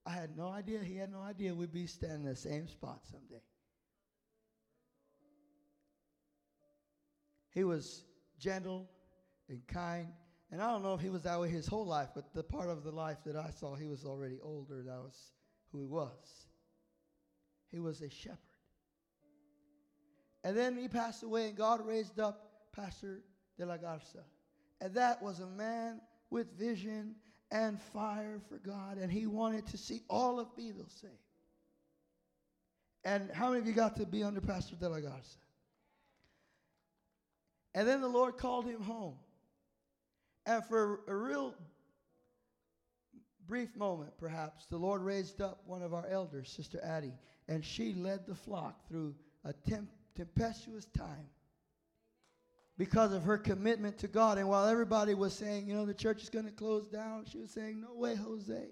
I 0.05 0.11
had 0.11 0.37
no 0.37 0.49
idea, 0.49 0.81
he 0.81 0.97
had 0.97 1.13
no 1.13 1.21
idea 1.21 1.55
we'd 1.55 1.73
be 1.73 1.87
standing 1.87 2.23
in 2.23 2.31
the 2.31 2.35
same 2.35 2.67
spot 2.67 3.03
someday. 3.09 3.45
He 7.55 7.63
was 7.63 8.03
gentle 8.43 8.89
and 9.49 9.67
kind. 9.67 10.09
And 10.51 10.61
I 10.61 10.71
don't 10.71 10.83
know 10.83 10.95
if 10.95 11.01
he 11.01 11.09
was 11.09 11.23
that 11.23 11.41
way 11.41 11.49
his 11.49 11.67
whole 11.67 11.87
life, 11.87 12.09
but 12.15 12.35
the 12.35 12.43
part 12.43 12.69
of 12.69 12.85
the 12.85 12.91
life 12.91 13.19
that 13.25 13.37
I 13.37 13.51
saw, 13.59 13.75
he 13.75 13.87
was 13.87 14.05
already 14.05 14.39
older. 14.43 14.83
That 14.83 14.99
was 14.99 15.17
who 15.71 15.81
he 15.81 15.87
was. 15.87 16.47
He 17.71 17.79
was 17.79 18.03
a 18.03 18.11
shepherd. 18.11 18.39
And 20.45 20.57
then 20.57 20.77
he 20.77 20.89
passed 20.89 21.23
away, 21.23 21.49
and 21.49 21.57
God 21.57 21.87
raised 21.87 22.19
up 22.19 22.51
Pastor 22.73 23.23
de 23.59 23.65
la 23.65 23.77
Garza. 23.77 24.25
And 24.81 24.93
that 24.95 25.23
was 25.23 25.41
a 25.41 25.47
man 25.47 26.01
with 26.31 26.59
vision 26.59 27.15
and 27.51 27.81
fire 27.81 28.41
for 28.49 28.59
God, 28.59 28.99
and 28.99 29.13
he 29.13 29.27
wanted 29.27 29.67
to 29.69 29.79
see 29.79 30.03
all 30.11 30.41
of 30.41 30.55
Beeville 30.57 30.89
saved. 30.89 31.13
And 33.05 33.31
how 33.31 33.49
many 33.49 33.61
of 33.61 33.67
you 33.67 33.73
got 33.73 33.97
to 33.97 34.07
be 34.07 34.23
under 34.23 34.41
Pastor 34.41 34.77
de 34.77 34.89
la 34.89 35.01
Garza? 35.01 35.39
And 37.75 37.89
then 37.89 38.01
the 38.01 38.09
Lord 38.09 38.37
called 38.37 38.67
him 38.67 38.83
home. 38.83 39.15
And 40.45 40.65
for 40.65 41.01
a 41.09 41.15
real 41.15 41.55
brief 43.47 43.75
moment, 43.77 44.13
perhaps, 44.19 44.67
the 44.67 44.77
Lord 44.77 45.03
raised 45.03 45.41
up 45.41 45.63
one 45.67 45.83
of 45.83 45.95
our 45.95 46.07
elders, 46.07 46.51
Sister 46.51 46.81
Addie, 46.83 47.15
and 47.49 47.65
she 47.65 47.95
led 47.95 48.27
the 48.27 48.35
flock 48.35 48.87
through 48.89 49.15
a 49.45 49.53
temp- 49.53 49.91
tempestuous 50.17 50.87
time 50.87 51.29
because 52.79 53.13
of 53.13 53.23
her 53.23 53.39
commitment 53.39 53.99
to 53.99 54.09
God. 54.09 54.39
And 54.39 54.49
while 54.49 54.67
everybody 54.67 55.15
was 55.15 55.33
saying, 55.33 55.69
you 55.69 55.75
know, 55.75 55.87
the 55.87 55.95
church 55.95 56.23
is 56.23 56.29
going 56.29 56.47
to 56.47 56.51
close 56.51 56.89
down, 56.89 57.25
she 57.31 57.39
was 57.39 57.51
saying, 57.51 57.81
no 57.81 57.95
way, 57.95 58.15
Jose. 58.17 58.69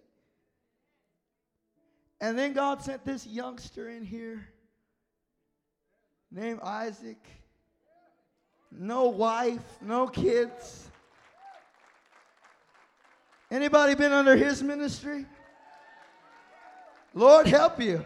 And 2.20 2.38
then 2.38 2.52
God 2.52 2.82
sent 2.82 3.04
this 3.04 3.26
youngster 3.26 3.88
in 3.88 4.04
here 4.04 4.46
named 6.30 6.60
Isaac 6.62 7.24
no 8.70 9.08
wife, 9.08 9.64
no 9.80 10.06
kids. 10.06 10.88
Anybody 13.50 13.94
been 13.94 14.12
under 14.12 14.36
his 14.36 14.62
ministry? 14.62 15.26
Lord 17.14 17.46
help 17.46 17.80
you. 17.80 18.04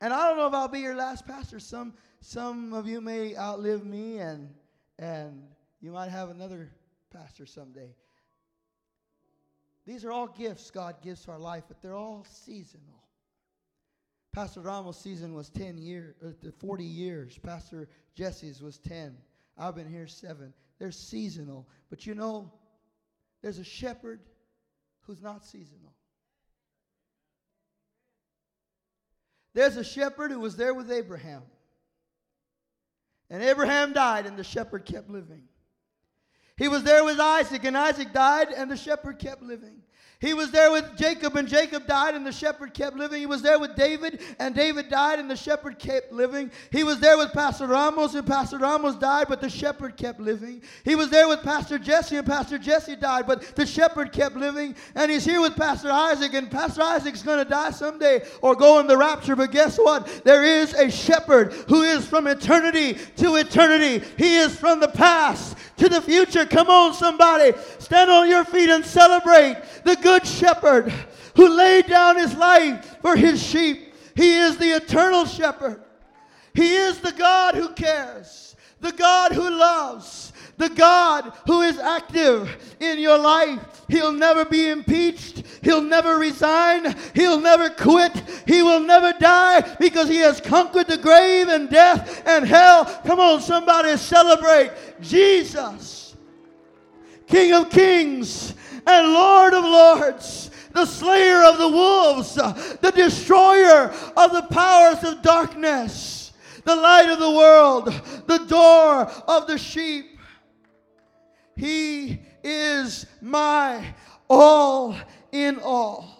And 0.00 0.12
I 0.12 0.28
don't 0.28 0.36
know 0.36 0.46
if 0.46 0.54
I'll 0.54 0.68
be 0.68 0.80
your 0.80 0.94
last 0.94 1.26
pastor. 1.26 1.58
Some 1.58 1.94
some 2.20 2.72
of 2.72 2.86
you 2.86 3.00
may 3.00 3.36
outlive 3.36 3.84
me 3.84 4.18
and 4.18 4.54
and 4.98 5.42
you 5.80 5.90
might 5.92 6.10
have 6.10 6.30
another 6.30 6.70
pastor 7.12 7.46
someday. 7.46 7.94
These 9.86 10.04
are 10.04 10.12
all 10.12 10.28
gifts 10.28 10.70
God 10.70 11.02
gives 11.02 11.24
to 11.24 11.32
our 11.32 11.38
life, 11.38 11.64
but 11.68 11.82
they're 11.82 11.96
all 11.96 12.24
seasonal. 12.28 13.03
Pastor 14.34 14.62
Ramos' 14.62 14.98
season 14.98 15.32
was 15.32 15.48
10 15.48 15.78
years, 15.78 16.16
uh, 16.26 16.50
40 16.58 16.84
years. 16.84 17.38
Pastor 17.38 17.88
Jesse's 18.16 18.60
was 18.60 18.78
10. 18.78 19.16
I've 19.56 19.76
been 19.76 19.88
here 19.88 20.08
seven. 20.08 20.52
They're 20.80 20.90
seasonal. 20.90 21.68
But 21.88 22.04
you 22.04 22.16
know, 22.16 22.52
there's 23.42 23.58
a 23.58 23.64
shepherd 23.64 24.18
who's 25.02 25.22
not 25.22 25.44
seasonal. 25.44 25.94
There's 29.54 29.76
a 29.76 29.84
shepherd 29.84 30.32
who 30.32 30.40
was 30.40 30.56
there 30.56 30.74
with 30.74 30.90
Abraham. 30.90 31.42
And 33.30 33.40
Abraham 33.40 33.92
died, 33.92 34.26
and 34.26 34.36
the 34.36 34.42
shepherd 34.42 34.84
kept 34.84 35.08
living. 35.08 35.44
He 36.56 36.66
was 36.66 36.82
there 36.82 37.04
with 37.04 37.20
Isaac, 37.20 37.64
and 37.64 37.76
Isaac 37.76 38.12
died, 38.12 38.48
and 38.48 38.68
the 38.68 38.76
shepherd 38.76 39.20
kept 39.20 39.42
living. 39.42 39.82
He 40.24 40.32
was 40.32 40.50
there 40.50 40.72
with 40.72 40.96
Jacob, 40.96 41.36
and 41.36 41.46
Jacob 41.46 41.86
died, 41.86 42.14
and 42.14 42.26
the 42.26 42.32
shepherd 42.32 42.72
kept 42.72 42.96
living. 42.96 43.20
He 43.20 43.26
was 43.26 43.42
there 43.42 43.58
with 43.58 43.76
David, 43.76 44.22
and 44.38 44.54
David 44.54 44.88
died, 44.88 45.18
and 45.18 45.30
the 45.30 45.36
shepherd 45.36 45.78
kept 45.78 46.12
living. 46.12 46.50
He 46.72 46.82
was 46.82 46.98
there 46.98 47.18
with 47.18 47.30
Pastor 47.34 47.66
Ramos, 47.66 48.14
and 48.14 48.26
Pastor 48.26 48.56
Ramos 48.56 48.94
died, 48.96 49.26
but 49.28 49.42
the 49.42 49.50
shepherd 49.50 49.98
kept 49.98 50.20
living. 50.20 50.62
He 50.82 50.94
was 50.94 51.10
there 51.10 51.28
with 51.28 51.42
Pastor 51.42 51.78
Jesse, 51.78 52.16
and 52.16 52.26
Pastor 52.26 52.56
Jesse 52.56 52.96
died, 52.96 53.26
but 53.26 53.54
the 53.54 53.66
shepherd 53.66 54.12
kept 54.12 54.34
living. 54.34 54.74
And 54.94 55.10
he's 55.10 55.26
here 55.26 55.42
with 55.42 55.56
Pastor 55.56 55.90
Isaac, 55.90 56.32
and 56.32 56.50
Pastor 56.50 56.80
Isaac's 56.80 57.22
going 57.22 57.44
to 57.44 57.50
die 57.50 57.72
someday 57.72 58.22
or 58.40 58.54
go 58.54 58.80
in 58.80 58.86
the 58.86 58.96
rapture. 58.96 59.36
But 59.36 59.50
guess 59.50 59.76
what? 59.76 60.06
There 60.24 60.42
is 60.42 60.72
a 60.72 60.90
shepherd 60.90 61.52
who 61.68 61.82
is 61.82 62.06
from 62.06 62.28
eternity 62.28 62.94
to 63.16 63.36
eternity. 63.36 64.02
He 64.16 64.36
is 64.36 64.58
from 64.58 64.80
the 64.80 64.88
past 64.88 65.58
to 65.76 65.88
the 65.88 66.00
future. 66.00 66.46
Come 66.46 66.68
on, 66.68 66.94
somebody. 66.94 67.52
Stand 67.78 68.10
on 68.10 68.28
your 68.28 68.44
feet 68.44 68.70
and 68.70 68.84
celebrate 68.84 69.56
the 69.84 69.96
good 70.14 70.26
shepherd 70.26 70.92
who 71.34 71.48
laid 71.48 71.86
down 71.86 72.16
his 72.16 72.34
life 72.36 72.98
for 73.00 73.16
his 73.16 73.42
sheep. 73.42 73.92
He 74.14 74.36
is 74.36 74.56
the 74.56 74.76
eternal 74.76 75.24
shepherd. 75.24 75.82
He 76.54 76.76
is 76.76 77.00
the 77.00 77.12
God 77.12 77.56
who 77.56 77.70
cares, 77.70 78.54
the 78.80 78.92
God 78.92 79.32
who 79.32 79.50
loves, 79.50 80.32
the 80.56 80.68
God 80.68 81.32
who 81.46 81.62
is 81.62 81.78
active 81.78 82.76
in 82.78 83.00
your 83.00 83.18
life. 83.18 83.58
He'll 83.88 84.12
never 84.12 84.44
be 84.44 84.68
impeached. 84.68 85.42
He'll 85.62 85.82
never 85.82 86.16
resign. 86.16 86.94
He'll 87.12 87.40
never 87.40 87.70
quit. 87.70 88.12
He 88.46 88.62
will 88.62 88.80
never 88.80 89.12
die 89.18 89.62
because 89.80 90.08
he 90.08 90.18
has 90.18 90.40
conquered 90.40 90.86
the 90.86 90.98
grave 90.98 91.48
and 91.48 91.68
death 91.68 92.22
and 92.24 92.46
hell. 92.46 92.84
Come 93.04 93.18
on, 93.18 93.40
somebody 93.40 93.96
celebrate 93.96 94.70
Jesus 95.00 96.04
King 97.26 97.52
of 97.54 97.70
kings 97.70 98.54
and 98.86 99.12
Lord 99.12 99.54
of 99.54 99.64
lords, 99.64 100.50
the 100.72 100.86
slayer 100.86 101.44
of 101.44 101.58
the 101.58 101.68
wolves, 101.68 102.34
the 102.34 102.92
destroyer 102.94 103.92
of 104.16 104.32
the 104.32 104.46
powers 104.50 105.04
of 105.04 105.22
darkness, 105.22 106.32
the 106.64 106.76
light 106.76 107.08
of 107.08 107.18
the 107.18 107.30
world, 107.30 107.86
the 108.26 108.44
door 108.46 109.02
of 109.28 109.46
the 109.46 109.58
sheep. 109.58 110.18
He 111.56 112.20
is 112.42 113.06
my 113.20 113.94
all 114.28 114.96
in 115.32 115.58
all. 115.60 116.14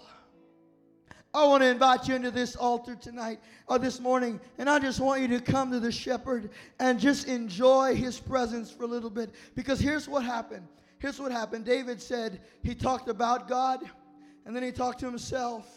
I 1.34 1.44
want 1.46 1.64
to 1.64 1.68
invite 1.68 2.06
you 2.06 2.14
into 2.14 2.30
this 2.30 2.54
altar 2.54 2.94
tonight 2.94 3.40
or 3.66 3.80
this 3.80 3.98
morning, 3.98 4.40
and 4.58 4.70
I 4.70 4.78
just 4.78 5.00
want 5.00 5.20
you 5.20 5.26
to 5.28 5.40
come 5.40 5.72
to 5.72 5.80
the 5.80 5.90
shepherd 5.90 6.50
and 6.78 7.00
just 7.00 7.26
enjoy 7.26 7.96
his 7.96 8.20
presence 8.20 8.70
for 8.70 8.84
a 8.84 8.86
little 8.86 9.10
bit. 9.10 9.30
Because 9.56 9.80
here's 9.80 10.08
what 10.08 10.24
happened. 10.24 10.68
Here's 11.04 11.20
what 11.20 11.32
happened. 11.32 11.66
David 11.66 12.00
said 12.00 12.40
he 12.62 12.74
talked 12.74 13.10
about 13.10 13.46
God, 13.46 13.80
and 14.46 14.56
then 14.56 14.62
he 14.62 14.72
talked 14.72 15.00
to 15.00 15.04
himself, 15.04 15.68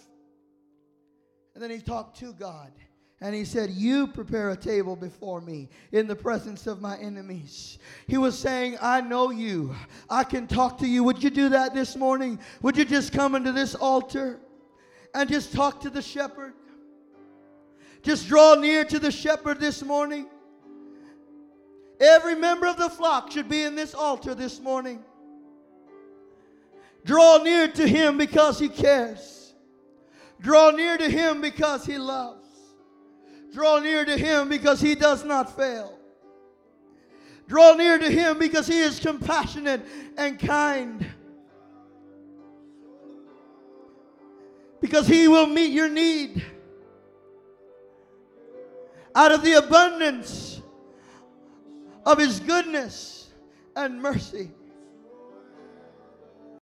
and 1.53 1.61
then 1.61 1.69
he 1.69 1.79
talked 1.79 2.17
to 2.19 2.31
God. 2.31 2.71
And 3.19 3.35
he 3.35 3.43
said, 3.43 3.71
You 3.71 4.07
prepare 4.07 4.51
a 4.51 4.55
table 4.55 4.95
before 4.95 5.41
me 5.41 5.67
in 5.91 6.07
the 6.07 6.15
presence 6.15 6.65
of 6.65 6.79
my 6.79 6.97
enemies. 6.99 7.77
He 8.07 8.17
was 8.17 8.39
saying, 8.39 8.77
I 8.81 9.01
know 9.01 9.29
you. 9.29 9.75
I 10.09 10.23
can 10.23 10.47
talk 10.47 10.77
to 10.77 10.87
you. 10.87 11.03
Would 11.03 11.21
you 11.21 11.29
do 11.29 11.49
that 11.49 11.73
this 11.73 11.97
morning? 11.97 12.39
Would 12.61 12.77
you 12.77 12.85
just 12.85 13.11
come 13.11 13.35
into 13.35 13.51
this 13.51 13.75
altar 13.75 14.39
and 15.13 15.27
just 15.27 15.51
talk 15.51 15.81
to 15.81 15.89
the 15.89 16.01
shepherd? 16.01 16.53
Just 18.01 18.29
draw 18.29 18.55
near 18.55 18.85
to 18.85 18.97
the 18.97 19.11
shepherd 19.11 19.59
this 19.59 19.83
morning. 19.83 20.27
Every 21.99 22.35
member 22.35 22.65
of 22.65 22.77
the 22.77 22.89
flock 22.89 23.29
should 23.29 23.49
be 23.49 23.63
in 23.63 23.75
this 23.75 23.93
altar 23.93 24.33
this 24.33 24.61
morning. 24.61 25.03
Draw 27.07 27.37
near 27.37 27.69
to 27.69 27.87
him 27.87 28.17
because 28.17 28.59
he 28.59 28.67
cares. 28.67 29.53
Draw 30.41 30.71
near 30.71 30.97
to 30.97 31.09
him 31.09 31.39
because 31.39 31.85
he 31.85 31.97
loves. 31.97 32.45
Draw 33.53 33.79
near 33.79 34.03
to 34.03 34.17
him 34.17 34.49
because 34.49 34.81
he 34.81 34.93
does 34.93 35.23
not 35.23 35.55
fail. 35.55 35.97
Draw 37.47 37.75
near 37.75 37.97
to 37.97 38.11
him 38.11 38.37
because 38.37 38.67
he 38.67 38.77
is 38.77 38.99
compassionate 38.99 39.85
and 40.17 40.37
kind. 40.37 41.07
Because 44.81 45.07
he 45.07 45.29
will 45.29 45.47
meet 45.47 45.71
your 45.71 45.87
need 45.87 46.45
out 49.15 49.31
of 49.31 49.43
the 49.43 49.53
abundance 49.53 50.61
of 52.05 52.17
his 52.17 52.41
goodness 52.41 53.29
and 53.77 54.01
mercy. 54.01 54.51